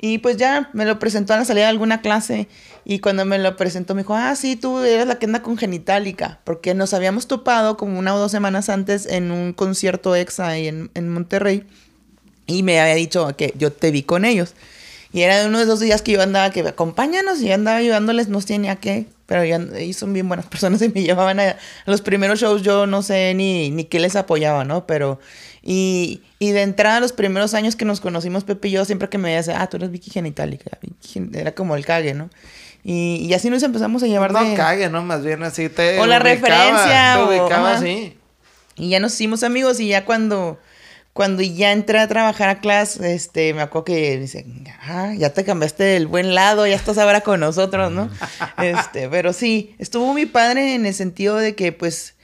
[0.01, 2.47] Y pues ya me lo presentó a la salida de alguna clase
[2.85, 5.59] y cuando me lo presentó me dijo, ah, sí, tú eres la que anda con
[5.59, 10.49] Genitalica, porque nos habíamos topado como una o dos semanas antes en un concierto exa
[10.49, 11.65] ahí en, en Monterrey
[12.47, 14.55] y me había dicho que yo te vi con ellos.
[15.13, 18.29] Y era uno de esos días que yo andaba, que acompáñanos, y yo andaba ayudándoles,
[18.29, 21.41] no sé ni a qué, pero ya, ellos son bien buenas personas y me llevaban
[21.41, 24.87] a, a los primeros shows, yo no sé ni, ni qué les apoyaba, ¿no?
[24.87, 25.19] Pero,
[25.63, 29.17] y, y de entrada, los primeros años que nos conocimos, Pepe y yo, siempre que
[29.19, 30.79] me decía, ah, tú eres Vicky Genitalica,
[31.33, 32.29] era como el cague, ¿no?
[32.85, 34.55] Y, y así nos empezamos a llevar No de...
[34.55, 35.03] cague, ¿no?
[35.03, 38.15] Más bien así te O la referencia, Te o- ubicaba así.
[38.77, 40.59] Y ya nos hicimos amigos y ya cuando,
[41.19, 44.47] cuando ya entré a trabajar a clase, este, me acuerdo que dice,
[44.83, 48.09] ah, ya te cambiaste del buen lado, ya estás ahora con nosotros, ¿no?
[48.63, 52.15] este, pero sí, estuvo mi padre en el sentido de que, pues,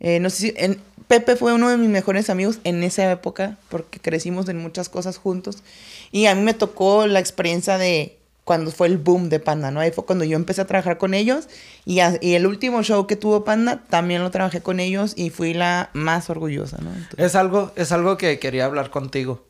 [0.00, 3.56] eh, no sé si, en- Pepe fue uno de mis mejores amigos en esa época,
[3.70, 5.62] porque crecimos en muchas cosas juntos.
[6.10, 9.78] Y a mí me tocó la experiencia de cuando fue el boom de Panda, ¿no?
[9.80, 11.48] Ahí fue cuando yo empecé a trabajar con ellos.
[11.84, 15.30] Y, a- y el último show que tuvo Panda, también lo trabajé con ellos y
[15.30, 16.90] fui la más orgullosa, ¿no?
[16.92, 19.44] Entonces- Es algo, es algo que quería hablar contigo.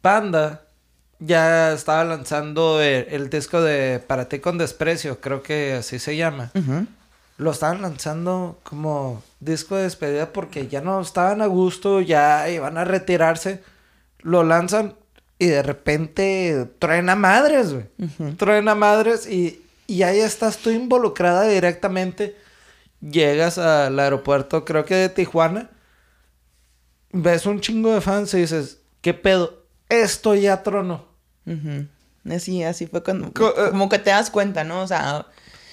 [0.00, 0.62] Panda
[1.18, 6.16] ya estaba lanzando el, el disco de Para ti con desprecio, creo que así se
[6.16, 6.50] llama.
[6.54, 6.86] Ujú.
[7.36, 12.78] Lo estaban lanzando como disco de despedida porque ya no estaban a gusto, ya iban
[12.78, 13.62] a retirarse.
[14.20, 14.94] Lo lanzan
[15.44, 18.36] y de repente truena madres, güey.
[18.36, 22.36] Truena madres y, y ahí estás tú involucrada directamente.
[23.00, 25.70] Llegas al aeropuerto, creo que de Tijuana.
[27.12, 29.62] Ves un chingo de fans y dices, ¿qué pedo?
[29.88, 31.06] Esto ya tronó.
[31.46, 31.86] Ujú.
[32.34, 33.70] Así, así fue cuando, Co- eh.
[33.70, 34.82] como que te das cuenta, ¿no?
[34.82, 35.26] O sea,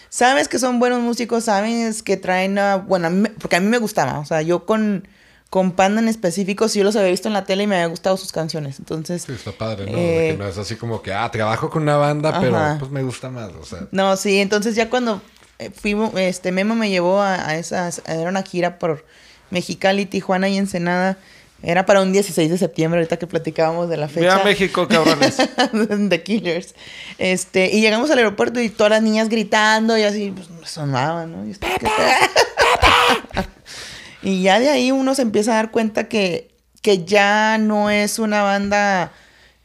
[0.09, 3.59] sabes que son buenos músicos, sabes que traen, a- bueno, a mí me- porque a
[3.61, 5.07] mí me gustaba, o sea, yo con,
[5.51, 7.87] con Panda en específico, sí yo los había visto en la tele y me había
[7.87, 9.23] gustado sus canciones, entonces...
[9.23, 9.97] Sí, está padre, ¿no?
[9.97, 13.03] Eh, que no es así como que, ah, trabajo con una banda, pero pues me
[13.03, 13.79] gusta más, o sea.
[13.91, 15.21] No, sí, entonces ya cuando
[15.59, 19.05] eh, fuimos, este, Memo me llevó a, a esas, era una gira por
[19.49, 21.17] Mexicali, Tijuana y Ensenada,
[21.63, 24.21] era para un 16 de septiembre, ahorita que platicábamos de la fecha.
[24.21, 25.35] Viva México, cabrones.
[26.09, 26.75] The Killers.
[27.17, 31.33] Este, y llegamos al aeropuerto y todas las niñas gritando y así, pues me sonaban,
[31.33, 31.45] ¿no?
[31.45, 31.51] Y.
[34.23, 38.19] Y ya de ahí uno se empieza a dar cuenta que, que ya no es
[38.19, 39.11] una banda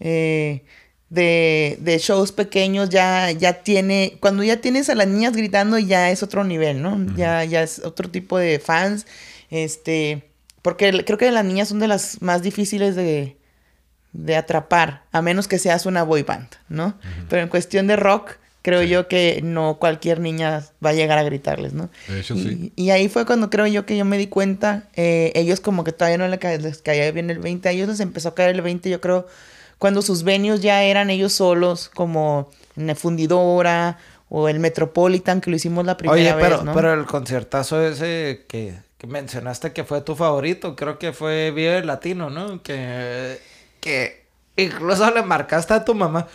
[0.01, 0.64] eh,
[1.11, 6.11] de, de shows pequeños, ya, ya tiene, cuando ya tienes a las niñas gritando ya
[6.11, 6.99] es otro nivel, ¿no?
[7.16, 9.07] Ya, ya es otro tipo de fans,
[9.51, 10.31] este,
[10.62, 13.37] porque creo que las niñas son de las más difíciles de,
[14.12, 16.99] de atrapar, a menos que seas una boy band, ¿no?
[17.29, 18.33] Pero en cuestión de rock,
[18.66, 21.88] creo yo que no cualquier niña va a llegar a gritarles, ¿no?
[22.09, 22.72] De hecho, y, sí.
[22.74, 25.92] y ahí fue cuando creo yo que yo me di cuenta, eh, ellos como que
[25.92, 28.57] todavía no le ca- les caía bien el 20, a ellos les empezó a caer
[28.57, 29.29] el 20, yo creo,
[29.79, 33.98] cuando sus venues ya eran ellos solos, como en la Fundidora
[34.29, 36.74] o el Metropolitan, que lo hicimos la primera Oye, vez, pero, ¿no?
[36.74, 41.85] pero el conciertazo ese que, que mencionaste que fue tu favorito, creo que fue Vive
[41.85, 42.61] Latino, ¿no?
[42.64, 43.38] Que,
[43.81, 44.26] que
[44.57, 46.26] incluso le marcaste a tu mamá.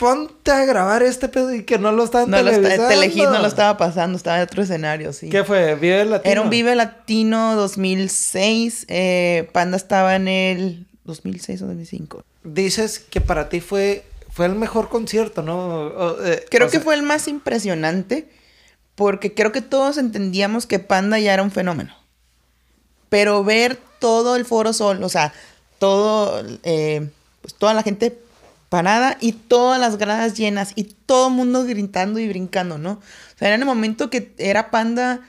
[0.00, 2.88] Ponte a grabar este pedo y que no lo estaban no lo televisando.
[2.88, 5.28] Telehit no lo estaba pasando, estaba en otro escenario, sí.
[5.28, 5.74] ¿Qué fue?
[5.74, 6.32] Vive Latino.
[6.32, 12.24] Era un Vive Latino 2006, eh, Panda estaba en el 2006 o 2005.
[12.44, 15.58] Dices que para ti fue, fue el mejor concierto, ¿no?
[15.58, 18.26] O- eh, Creo que sea, fue el más impresionante
[18.94, 21.94] porque creo que todos entendíamos que Panda ya era un fenómeno.
[23.10, 25.32] Pero ver todo el Foro Sol, o sea,
[25.78, 27.08] todo, eh,
[27.42, 28.18] pues toda la gente
[28.70, 32.92] parada y todas las gradas llenas y todo el mundo gritando y brincando, ¿no?
[32.92, 35.20] O sea, era en el momento que era Panda,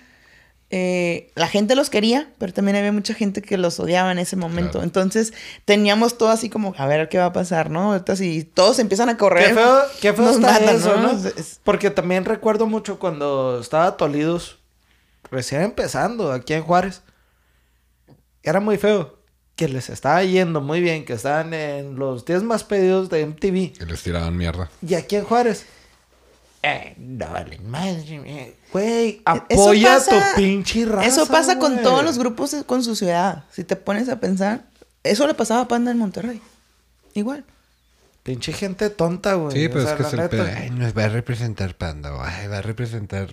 [0.70, 4.38] eh, la gente los quería, pero también había mucha gente que los odiaba en ese
[4.38, 4.74] momento.
[4.74, 4.86] Claro.
[4.86, 5.34] Entonces
[5.66, 7.94] teníamos todo así como, a ver qué va a pasar, ¿no?
[7.94, 9.50] Entonces, y todos empiezan a correr.
[9.50, 11.12] Qué feo, qué feo nos está matan, eso, ¿no?
[11.12, 14.60] Es- Porque también recuerdo mucho cuando estaba Tolidos,
[15.30, 17.02] recién empezando aquí en Juárez.
[18.44, 19.20] Era muy feo.
[19.62, 23.74] Que les estaba yendo muy bien, que estaban en los 10 más pedidos de MTV.
[23.78, 24.72] Que les tiraban mierda.
[24.82, 25.68] Y aquí en Juárez.
[26.64, 28.48] Eh, no vale madre, mía.
[28.74, 31.08] Güey, apoya pasa- tu pinche raza.
[31.08, 33.44] Eso pasa con todos los grupos de- con su ciudad.
[33.52, 34.64] Si te pones a pensar,
[35.04, 36.42] eso le pasaba a Panda en Monterrey.
[37.14, 37.46] Igual.
[38.24, 39.54] Pinche gente tonta, güey.
[39.56, 40.44] Sí, O pero sea, es que es el pedo.
[40.58, 42.12] Ay, nos va a representar Panda.
[42.20, 43.30] Ay, va a representar.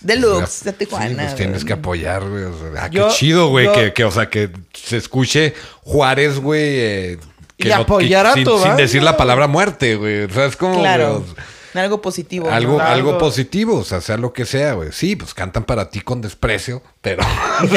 [0.00, 1.22] Deluxe de Sí, Tijuana.
[1.24, 2.44] pues tienes que apoyar, güey.
[2.44, 3.66] o sea, ah, Yo- qué chido, güey.
[3.66, 6.60] yo- Que, que, o sea, que se escuche Juárez, güey.
[6.80, 7.18] eh,
[7.56, 10.22] que Y apoyar a sin, tu sin decir la palabra muerte, güey.
[10.24, 10.78] O sea, es como.
[10.78, 11.20] Claro.
[11.20, 12.50] güey, Algo positivo.
[12.50, 12.84] algo, ¿no?
[12.84, 14.90] algo Algo- positivo, o sea, sea lo que sea, güey.
[14.92, 17.22] Sí, pues cantan para ti con desprecio, pero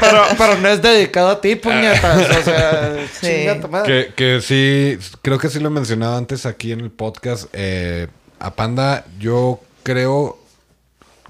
[0.00, 2.36] pero, pero no es dedicado a ti, puñetas.
[2.38, 3.46] O sea, Sí.
[3.84, 7.46] que, que sí, creo que sí lo he mencionado antes aquí en el podcast.
[7.52, 8.08] eh,
[8.40, 10.37] a Panda, yo creo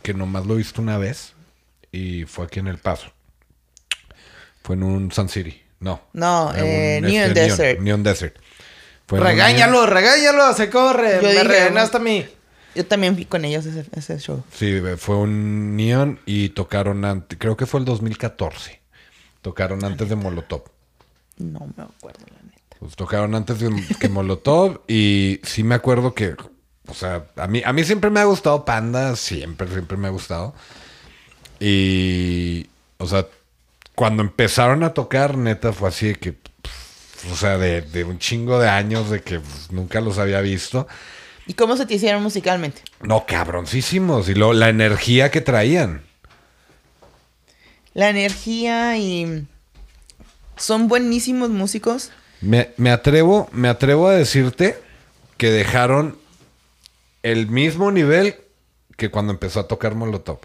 [0.09, 1.35] que nomás lo he visto una vez
[1.93, 3.13] y fue aquí en El Paso.
[4.63, 6.01] Fue en un Sun City, no.
[6.15, 7.81] No, en eh, un, Neon Desert.
[7.81, 8.39] Neon, Desert.
[9.07, 11.21] Fue regáñalo, regáñalo, se corre.
[11.23, 12.27] Yo Me regañaste a mí.
[12.75, 14.43] Yo también fui con ellos ese, ese show.
[14.51, 18.81] Sí, fue un Neon y tocaron antes, creo que fue el 2014.
[19.43, 20.63] Tocaron antes de Molotov.
[21.37, 22.77] No me acuerdo, la neta.
[22.79, 26.35] Pues tocaron antes de que Molotov y sí me acuerdo que,
[26.89, 30.11] o sea, a mí, a mí siempre me ha gustado Panda, siempre, siempre me ha
[30.11, 30.55] gustado.
[31.61, 32.67] Y,
[32.99, 33.27] o sea,
[33.95, 36.35] cuando empezaron a tocar, neta, fue así de que,
[37.31, 40.87] o sea, de, de un chingo de años de que nunca los había visto.
[41.47, 42.83] ¿Y cómo se te hicieron musicalmente?
[43.03, 44.29] No, cabroncísimos.
[44.29, 46.03] Y luego la energía que traían.
[47.95, 49.47] La energía y...
[50.57, 52.11] Son buenísimos músicos.
[52.41, 54.77] Me, me atrevo, me atrevo a decirte
[55.37, 56.19] que dejaron
[57.23, 58.37] el mismo nivel
[58.97, 60.41] que cuando empezó a tocar Molotov.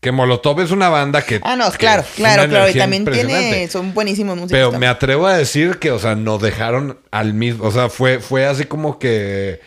[0.00, 1.40] Que Molotov es una banda que.
[1.44, 2.68] Ah, no, claro, claro, claro.
[2.68, 3.68] Y también tiene...
[3.68, 4.50] Son buenísimos músicos.
[4.50, 7.64] Pero me atrevo a decir que, o sea, nos dejaron al mismo.
[7.64, 9.60] O sea, fue, fue así como que.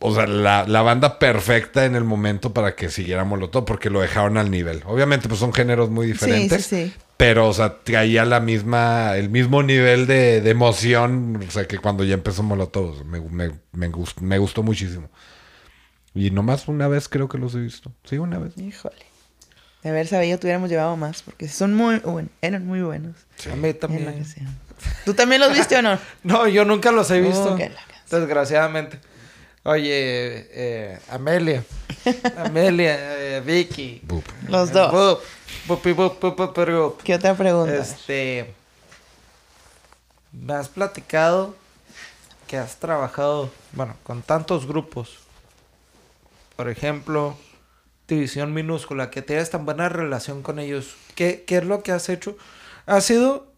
[0.00, 4.00] O sea, la, la banda perfecta en el momento para que siguiera Molotov, porque lo
[4.00, 4.82] dejaron al nivel.
[4.86, 6.66] Obviamente, pues son géneros muy diferentes.
[6.66, 7.01] Sí, sí, sí.
[7.16, 11.40] Pero, o sea, traía la misma, el mismo nivel de, de emoción.
[11.46, 13.04] O sea, que cuando ya empezó Molotov.
[13.04, 15.08] me, me, me gust- me gustó muchísimo.
[16.14, 17.92] Y nomás una vez creo que los he visto.
[18.04, 18.56] Sí, una vez.
[18.58, 18.96] Híjole.
[19.82, 21.22] De haber sabido, tuviéramos llevado más.
[21.22, 21.98] Porque son muy...
[22.00, 23.16] Bueno, eran muy buenos.
[23.50, 24.24] A mí también.
[25.04, 25.98] ¿Tú también los viste o no?
[26.24, 27.54] No, yo nunca los he visto.
[27.54, 27.72] Oh, canción.
[28.10, 28.98] desgraciadamente.
[29.64, 31.64] Oye, eh, Amelia.
[32.36, 34.02] Amelia, eh, Vicky.
[34.48, 35.20] Los dos.
[37.04, 37.76] ¿Qué otra pregunta?
[37.76, 38.54] Este.
[40.32, 41.54] Me has platicado
[42.48, 45.18] que has trabajado, bueno, con tantos grupos.
[46.56, 47.36] Por ejemplo,
[48.08, 50.96] División Minúscula, que tienes tan buena relación con ellos.
[51.14, 52.36] ¿Qué, qué es lo que has hecho?
[52.86, 53.51] ¿Ha sido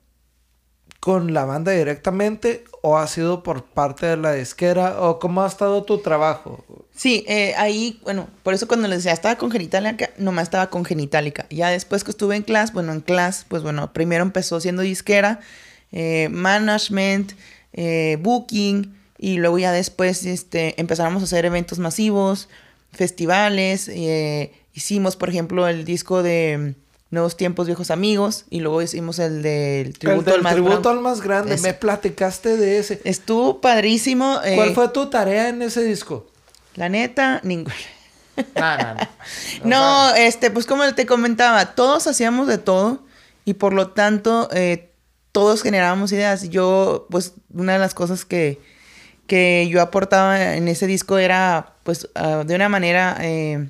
[1.05, 5.47] con la banda directamente o ha sido por parte de la disquera o cómo ha
[5.47, 6.64] estado tu trabajo?
[6.97, 10.83] Sí, eh, ahí, bueno, por eso cuando les decía estaba con Genitalica, nomás estaba con
[10.83, 11.45] Genitalica.
[11.51, 15.40] Ya después que estuve en class, bueno, en class, pues bueno, primero empezó siendo disquera,
[15.93, 17.33] eh, management,
[17.75, 22.49] eh, booking, y luego ya después este, empezamos a hacer eventos masivos,
[22.93, 23.90] festivales,
[24.73, 26.77] hicimos, por ejemplo, el disco de
[27.11, 30.88] Nuevos Tiempos, Viejos Amigos, y luego hicimos el del tributo, el al del más tributo
[30.88, 31.55] al más grande.
[31.55, 31.69] Ese.
[31.69, 33.01] Me platicaste de ese.
[33.05, 34.40] Estuvo padrísimo.
[34.45, 36.27] eh, ¿Cuál fue tu tarea en ese disco?
[36.75, 37.75] La neta, ninguna.
[38.57, 38.95] No, no,
[39.64, 40.09] no.
[40.09, 42.99] No, este, pues como te comentaba, todos hacíamos de todo
[43.45, 44.90] y por lo tanto eh,
[45.31, 46.49] todos generábamos ideas.
[46.49, 48.61] Yo, pues, una de las cosas que,
[49.29, 53.69] que yo aportaba en ese disco era, pues, ah, de una manera eh,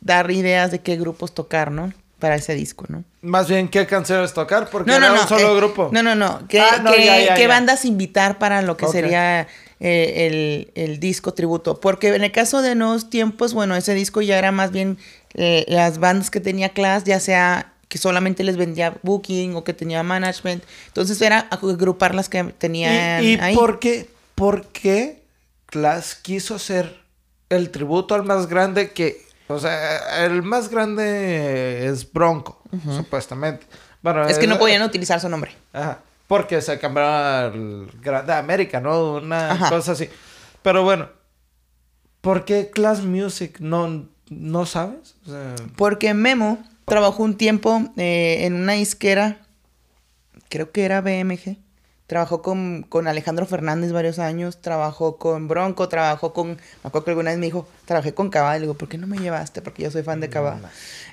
[0.00, 1.92] dar ideas de qué grupos tocar, ¿no?
[2.20, 3.02] Para ese disco, ¿no?
[3.22, 4.70] más bien, ¿qué canciones tocar?
[4.70, 5.88] Porque No, era no, un solo eh, grupo.
[5.92, 6.46] No, no, no.
[6.48, 7.48] ¿Qué, Ah, no, qué- ya, ya, qué ya.
[7.48, 9.48] bandas invitar para lo que sería
[9.80, 11.80] eh, el, el disco tributo?
[11.80, 14.96] Porque en el caso de Nuevos Tiempos, bueno, ese disco ya era más bien
[15.34, 19.72] eh, las bandas que tenía Class, ya sea que solamente les vendía booking o que
[19.74, 20.62] tenía management.
[20.86, 23.54] Entonces era agrupar las que tenían ¿Y, y ahí.
[23.56, 25.22] por qué, por qué
[25.66, 27.00] Class quiso ser
[27.48, 29.28] el tributo al más grande que...
[29.50, 32.62] O sea, el más grande es Bronco,
[32.94, 33.66] supuestamente.
[34.02, 35.52] Bueno, Es que no podían utilizar su nombre.
[35.72, 35.98] Ajá.
[36.26, 39.14] Porque se cambió al Grande América, ¿no?
[39.14, 39.68] Una Ajá.
[39.68, 40.08] cosa así.
[40.62, 41.08] Pero bueno,
[42.20, 43.58] ¿por qué Class Music?
[43.58, 45.16] ¿No, no sabes?
[45.26, 49.38] O sea, Porque Memo trabajó un tiempo eh, en una disquera,
[50.48, 51.56] creo que era BMG.
[52.10, 56.48] Trabajó con, con Alejandro Fernández varios años, trabajó con Bronco, trabajó con...
[56.48, 58.56] Me acuerdo que alguna vez me dijo, trabajé con Cabal.
[58.56, 59.62] Le digo, ¿por qué no me llevaste?
[59.62, 60.60] Porque yo soy fan de Cabal.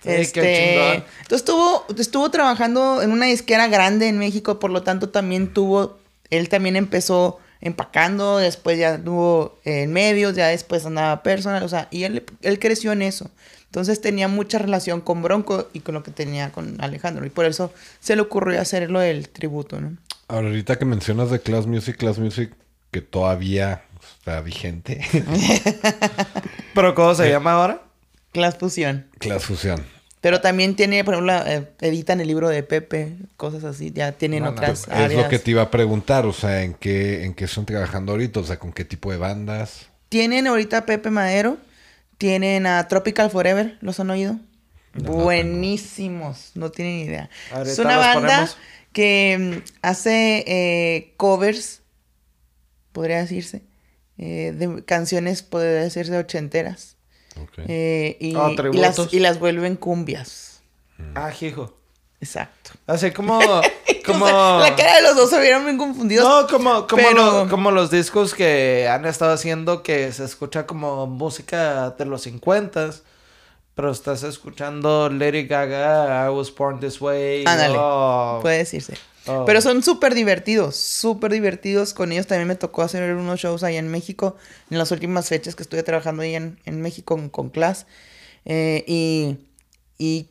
[0.01, 1.05] Sí, qué chingón.
[1.21, 5.99] entonces estuvo, estuvo trabajando en una disquera grande en México, por lo tanto también tuvo...
[6.31, 11.89] Él también empezó empacando, después ya estuvo en medios, ya después andaba personal, o sea,
[11.91, 13.29] y él, él creció en eso.
[13.65, 17.23] Entonces tenía mucha relación con Bronco y con lo que tenía con Alejandro.
[17.23, 19.95] Y por eso se le ocurrió hacer lo del tributo, ¿no?
[20.27, 22.51] Ahora, ahorita que mencionas de Class Music, Class Music,
[22.91, 23.83] que todavía
[24.19, 25.01] está vigente.
[26.73, 27.31] ¿Pero cómo se Eh.
[27.31, 27.81] llama ahora?
[28.33, 29.07] Class Fusión.
[29.19, 29.83] Class Fusión.
[30.21, 33.91] Pero también tiene, por ejemplo, eh, editan el libro de Pepe, cosas así.
[33.93, 35.11] Ya tienen No, otras áreas.
[35.11, 38.11] es lo que te iba a preguntar, o sea, ¿en qué, ¿en qué están trabajando
[38.11, 38.39] ahorita?
[38.39, 39.87] O sea, ¿con qué tipo de bandas?
[40.09, 41.57] Tienen ahorita a Pepe Madero.
[42.17, 43.77] Tienen a Tropical Forever.
[43.81, 44.37] ¿Los han oído?
[44.95, 46.51] No, Buenísimos.
[46.55, 47.29] No tienen idea.
[47.51, 48.57] Ahorita es una banda ponemos.
[48.97, 51.81] Que mm, hace eh, covers,
[52.93, 53.61] podría decirse,
[54.17, 56.95] eh, de canciones, podría decirse, ochenteras.
[57.39, 57.59] Ok.
[57.67, 60.61] Eh, y, Ah, y las, y las vuelven cumbias.
[61.13, 61.75] Ah, hijo.
[62.19, 62.71] Exacto.
[62.87, 63.39] Así como...
[64.07, 64.25] como...
[64.25, 66.27] La cara de los dos se vieron bien confundidos.
[66.27, 70.65] No, como, como, pero- lo- como los discos que han estado haciendo que se escucha
[70.65, 72.89] como música de los 50
[73.77, 77.45] pero estás escuchando Lady Gaga, I Was Born This Way.
[77.45, 77.75] Ándale.
[77.79, 78.95] oh, Puede decirse.
[79.27, 79.45] oh.
[79.45, 81.93] Pero son súper divertidos, súper divertidos.
[81.93, 84.35] Con ellos también me tocó hacer unos shows allá en México,
[84.71, 87.85] en las últimas fechas que estuve trabajando ahí en, en México con, con Class.
[88.45, 89.37] Eh, y,
[89.97, 90.29] y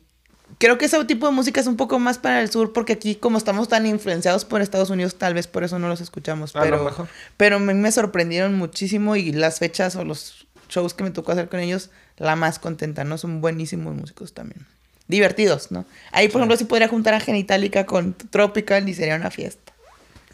[0.57, 3.15] creo que ese tipo de música es un poco más para el sur, porque aquí
[3.15, 6.55] como estamos tan influenciados por Estados Unidos, tal vez por eso no los escuchamos.
[6.55, 7.07] A lo Pero, mejor.
[7.37, 11.31] pero a mí me sorprendieron muchísimo y las fechas o los shows que me tocó
[11.31, 13.17] hacer con ellos, la más contenta, ¿no?
[13.17, 14.65] Son buenísimos músicos también.
[15.07, 15.85] Divertidos, ¿no?
[16.11, 19.73] Ahí, por ejemplo, sí podría juntar a Genitalica con Tropical y sería una fiesta.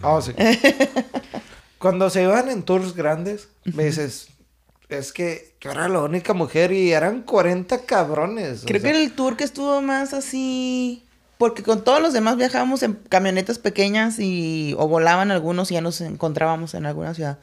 [0.02, 0.34] Oh, sí.
[1.78, 4.30] Cuando se iban en tours grandes, me dices,
[4.90, 8.64] es que yo era la única mujer y eran 40 cabrones.
[8.64, 11.04] o Creo sea, que el tour que estuvo más así.
[11.38, 14.76] Porque con todos los demás viajábamos en camionetas pequeñas y.
[14.78, 17.40] o volaban algunos y ya nos encontrábamos en alguna ciudad.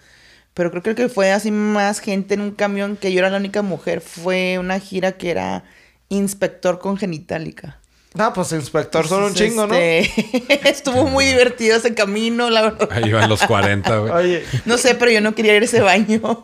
[0.54, 3.30] Pero creo que el que fue así más gente en un camión, que yo era
[3.30, 5.64] la única mujer, fue una gira que era
[6.08, 7.80] inspector con genitalica.
[8.14, 9.74] No, pues inspector son un chingo, ¿no?
[9.74, 12.88] este, Estuvo muy divertido ese camino, la verdad.
[12.90, 14.12] Ahí van los 40, güey.
[14.12, 16.20] Oye, No sé, pero yo no quería ir a ese baño.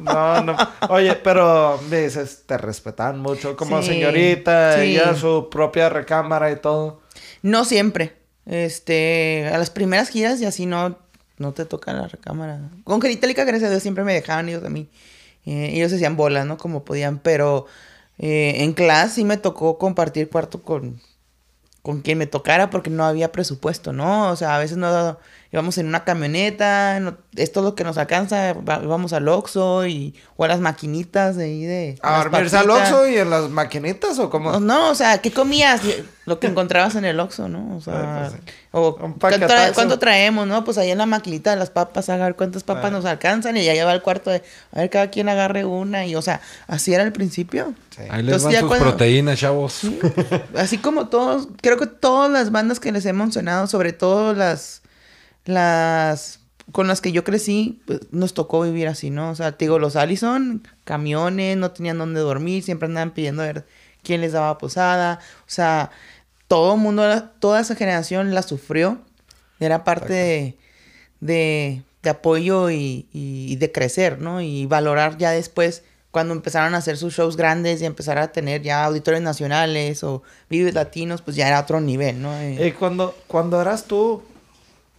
[0.00, 0.56] no, no.
[0.88, 4.96] Oye, pero me dices, te respetan mucho como Sí, señorita, sí.
[4.96, 7.00] ella su propia recámara y todo.
[7.42, 8.16] No siempre.
[8.46, 10.98] Este, a las primeras giras y así no,
[11.44, 12.70] no te toca la recámara.
[12.84, 14.88] Con Genitalica, gracias a Dios, siempre me dejaban ellos a mí.
[15.44, 16.56] Eh, ellos hacían bolas, ¿no?
[16.56, 17.66] Como podían, pero
[18.18, 21.00] eh, en clase sí me tocó compartir cuarto con,
[21.82, 24.30] con quien me tocara porque no había presupuesto, ¿no?
[24.30, 25.18] O sea, a veces no
[25.54, 29.86] íbamos en una camioneta, no- esto es lo que nos alcanza, va- íbamos al Oxxo
[29.86, 31.98] y, o a las maquinitas de ahí de...
[32.02, 32.68] ¿A dormirse al.
[32.68, 34.50] Oxxo y en las maquinitas o cómo?
[34.52, 35.80] No, no, o sea, ¿qué comías?
[36.26, 37.76] Lo que encontrabas en el Oxxo, ¿no?
[37.76, 38.42] O sea, Ay, pues,
[38.72, 39.74] o un ¿cuánto, tra- paquetazo.
[39.74, 40.64] cuánto traemos, no?
[40.64, 43.64] Pues ahí en la maquinita de las papas, a ver cuántas papas nos alcanzan y
[43.64, 44.42] ya lleva al cuarto de,
[44.72, 47.74] a ver, cada quien agarre una y, o sea, así era al principio.
[47.96, 48.02] Sí.
[48.10, 49.80] Ahí les Entonces, van sus cuando- proteínas, chavos.
[50.56, 54.82] Así como todos, creo que todas las bandas que les he mencionado, sobre todo las,
[55.44, 56.40] las
[56.72, 59.30] con las que yo crecí, pues, nos tocó vivir así, ¿no?
[59.30, 63.46] O sea, te digo, los Allison, camiones, no tenían dónde dormir, siempre andaban pidiendo a
[63.46, 63.66] ver
[64.02, 65.20] quién les daba posada.
[65.40, 65.90] O sea,
[66.48, 68.98] todo el mundo, toda esa generación la sufrió.
[69.60, 70.58] Era parte de,
[71.20, 74.40] de, de apoyo y, y de crecer, ¿no?
[74.40, 78.62] Y valorar ya después, cuando empezaron a hacer sus shows grandes y empezar a tener
[78.62, 82.34] ya auditorios nacionales o vives latinos, pues ya era otro nivel, ¿no?
[82.34, 84.22] Eh, Y cuando, cuando eras tú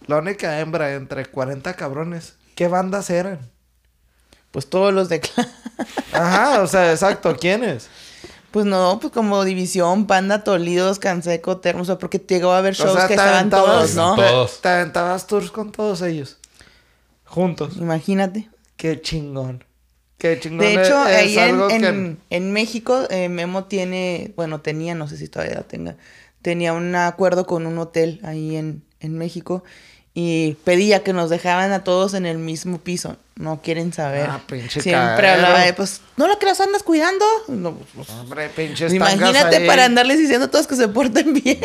[0.06, 3.40] la única hembra entre 40 cabrones, ¿qué bandas eran?
[4.52, 5.20] pues todos los de...
[5.20, 5.48] cla-
[6.14, 7.88] Ajá, o sea, exacto, ¿quiénes?
[8.50, 12.72] Pues no, pues como División, Panda, Tolidos, Canseco, Termo, o sea, porque llegó a haber
[12.74, 14.14] shows o sea, que estaban todos, ¿no?
[14.16, 14.62] Todos.
[14.62, 16.38] te aventabas tours con todos ellos.
[17.24, 17.76] Juntos.
[17.76, 18.48] Imagínate.
[18.78, 19.62] Qué chingón.
[20.16, 20.60] Qué chingón.
[20.60, 24.94] De hecho, es ahí en, algo que- en, en México, eh, Memo tiene, bueno, tenía,
[24.94, 25.96] no sé si todavía tenga,
[26.40, 29.64] tenía un acuerdo con un hotel ahí en, en México
[30.18, 33.16] y pedía que nos dejaban a todos en el mismo piso.
[33.34, 34.26] No quieren saber.
[34.30, 35.32] Ah, pinche Siempre caero.
[35.46, 37.26] hablaba de, pues, ¿no lo que las andas cuidando?
[37.48, 39.66] No, pues, Hombre, pinches pues, imagínate ahí.
[39.66, 41.60] para andarles diciendo a todos que se porten bien.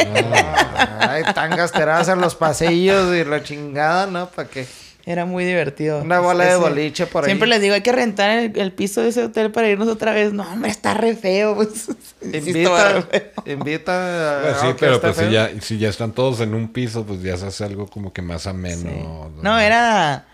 [0.99, 4.30] Ay, tangas tiradas en los pasillos y la chingada, ¿no?
[4.30, 4.68] ¿Para qué?
[5.06, 6.02] Era muy divertido.
[6.04, 7.30] Una bola de boliche por ahí.
[7.30, 10.12] Siempre les digo, hay que rentar el, el piso de ese hotel para irnos otra
[10.14, 10.32] vez.
[10.32, 11.56] No, hombre, está re feo.
[11.56, 11.88] pues.
[12.22, 13.32] Sí, re Invita, feo.
[13.47, 14.39] invita.
[14.43, 17.36] Pues sí, pero pues si ya, si ya están todos en un piso, pues ya
[17.36, 19.32] se hace algo como que más ameno.
[19.41, 20.28] No, era.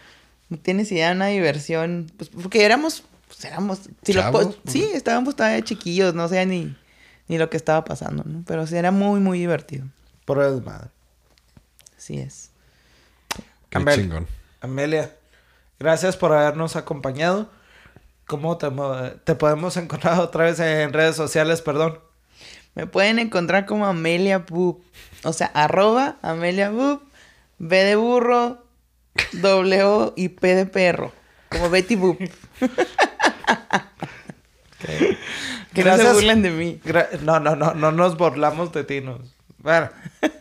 [0.50, 2.12] No tienes idea, una diversión.
[2.18, 3.04] Pues porque éramos.
[3.28, 3.80] Pues éramos.
[4.04, 6.76] si lo Chavos, po- sí, estábamos todavía chiquillos, no sé ni,
[7.30, 8.44] ni lo que estaba pasando, ¿no?
[8.46, 9.86] Pero sí, era muy, muy divertido.
[10.26, 10.90] Por el madre.
[11.98, 12.50] Así es.
[13.70, 14.28] Qué chingón.
[14.62, 15.12] Amelia,
[15.80, 17.50] gracias por habernos acompañado.
[18.26, 21.62] ¿Cómo te, mo- te podemos encontrar otra vez en redes sociales?
[21.62, 22.00] Perdón.
[22.76, 24.84] Me pueden encontrar como Amelia Boop.
[25.24, 27.02] O sea, arroba Amelia Boop,
[27.58, 28.64] B de burro,
[29.34, 31.12] W y P de perro.
[31.50, 32.20] Como Betty Boop.
[35.74, 36.80] Que no se burlen de mí.
[36.84, 39.02] Gra- no, no, no, no nos burlamos de ti.
[39.02, 39.20] Nos...
[39.60, 39.90] Bueno,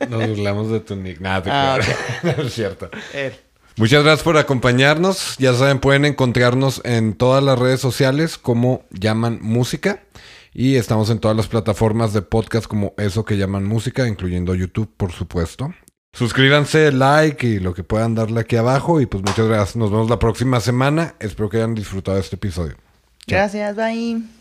[0.08, 1.20] Nos burlamos de tu nick.
[1.20, 2.36] Nada, te Ah, creo.
[2.36, 2.90] No es cierto.
[3.12, 3.34] él.
[3.78, 5.36] Muchas gracias por acompañarnos.
[5.38, 10.02] Ya saben, pueden encontrarnos en todas las redes sociales como llaman música.
[10.54, 14.90] Y estamos en todas las plataformas de podcast como eso que llaman música, incluyendo YouTube,
[14.96, 15.74] por supuesto.
[16.14, 19.02] Suscríbanse, like y lo que puedan darle aquí abajo.
[19.02, 19.76] Y pues muchas gracias.
[19.76, 21.14] Nos vemos la próxima semana.
[21.20, 22.76] Espero que hayan disfrutado este episodio.
[23.26, 24.35] Gracias, bye.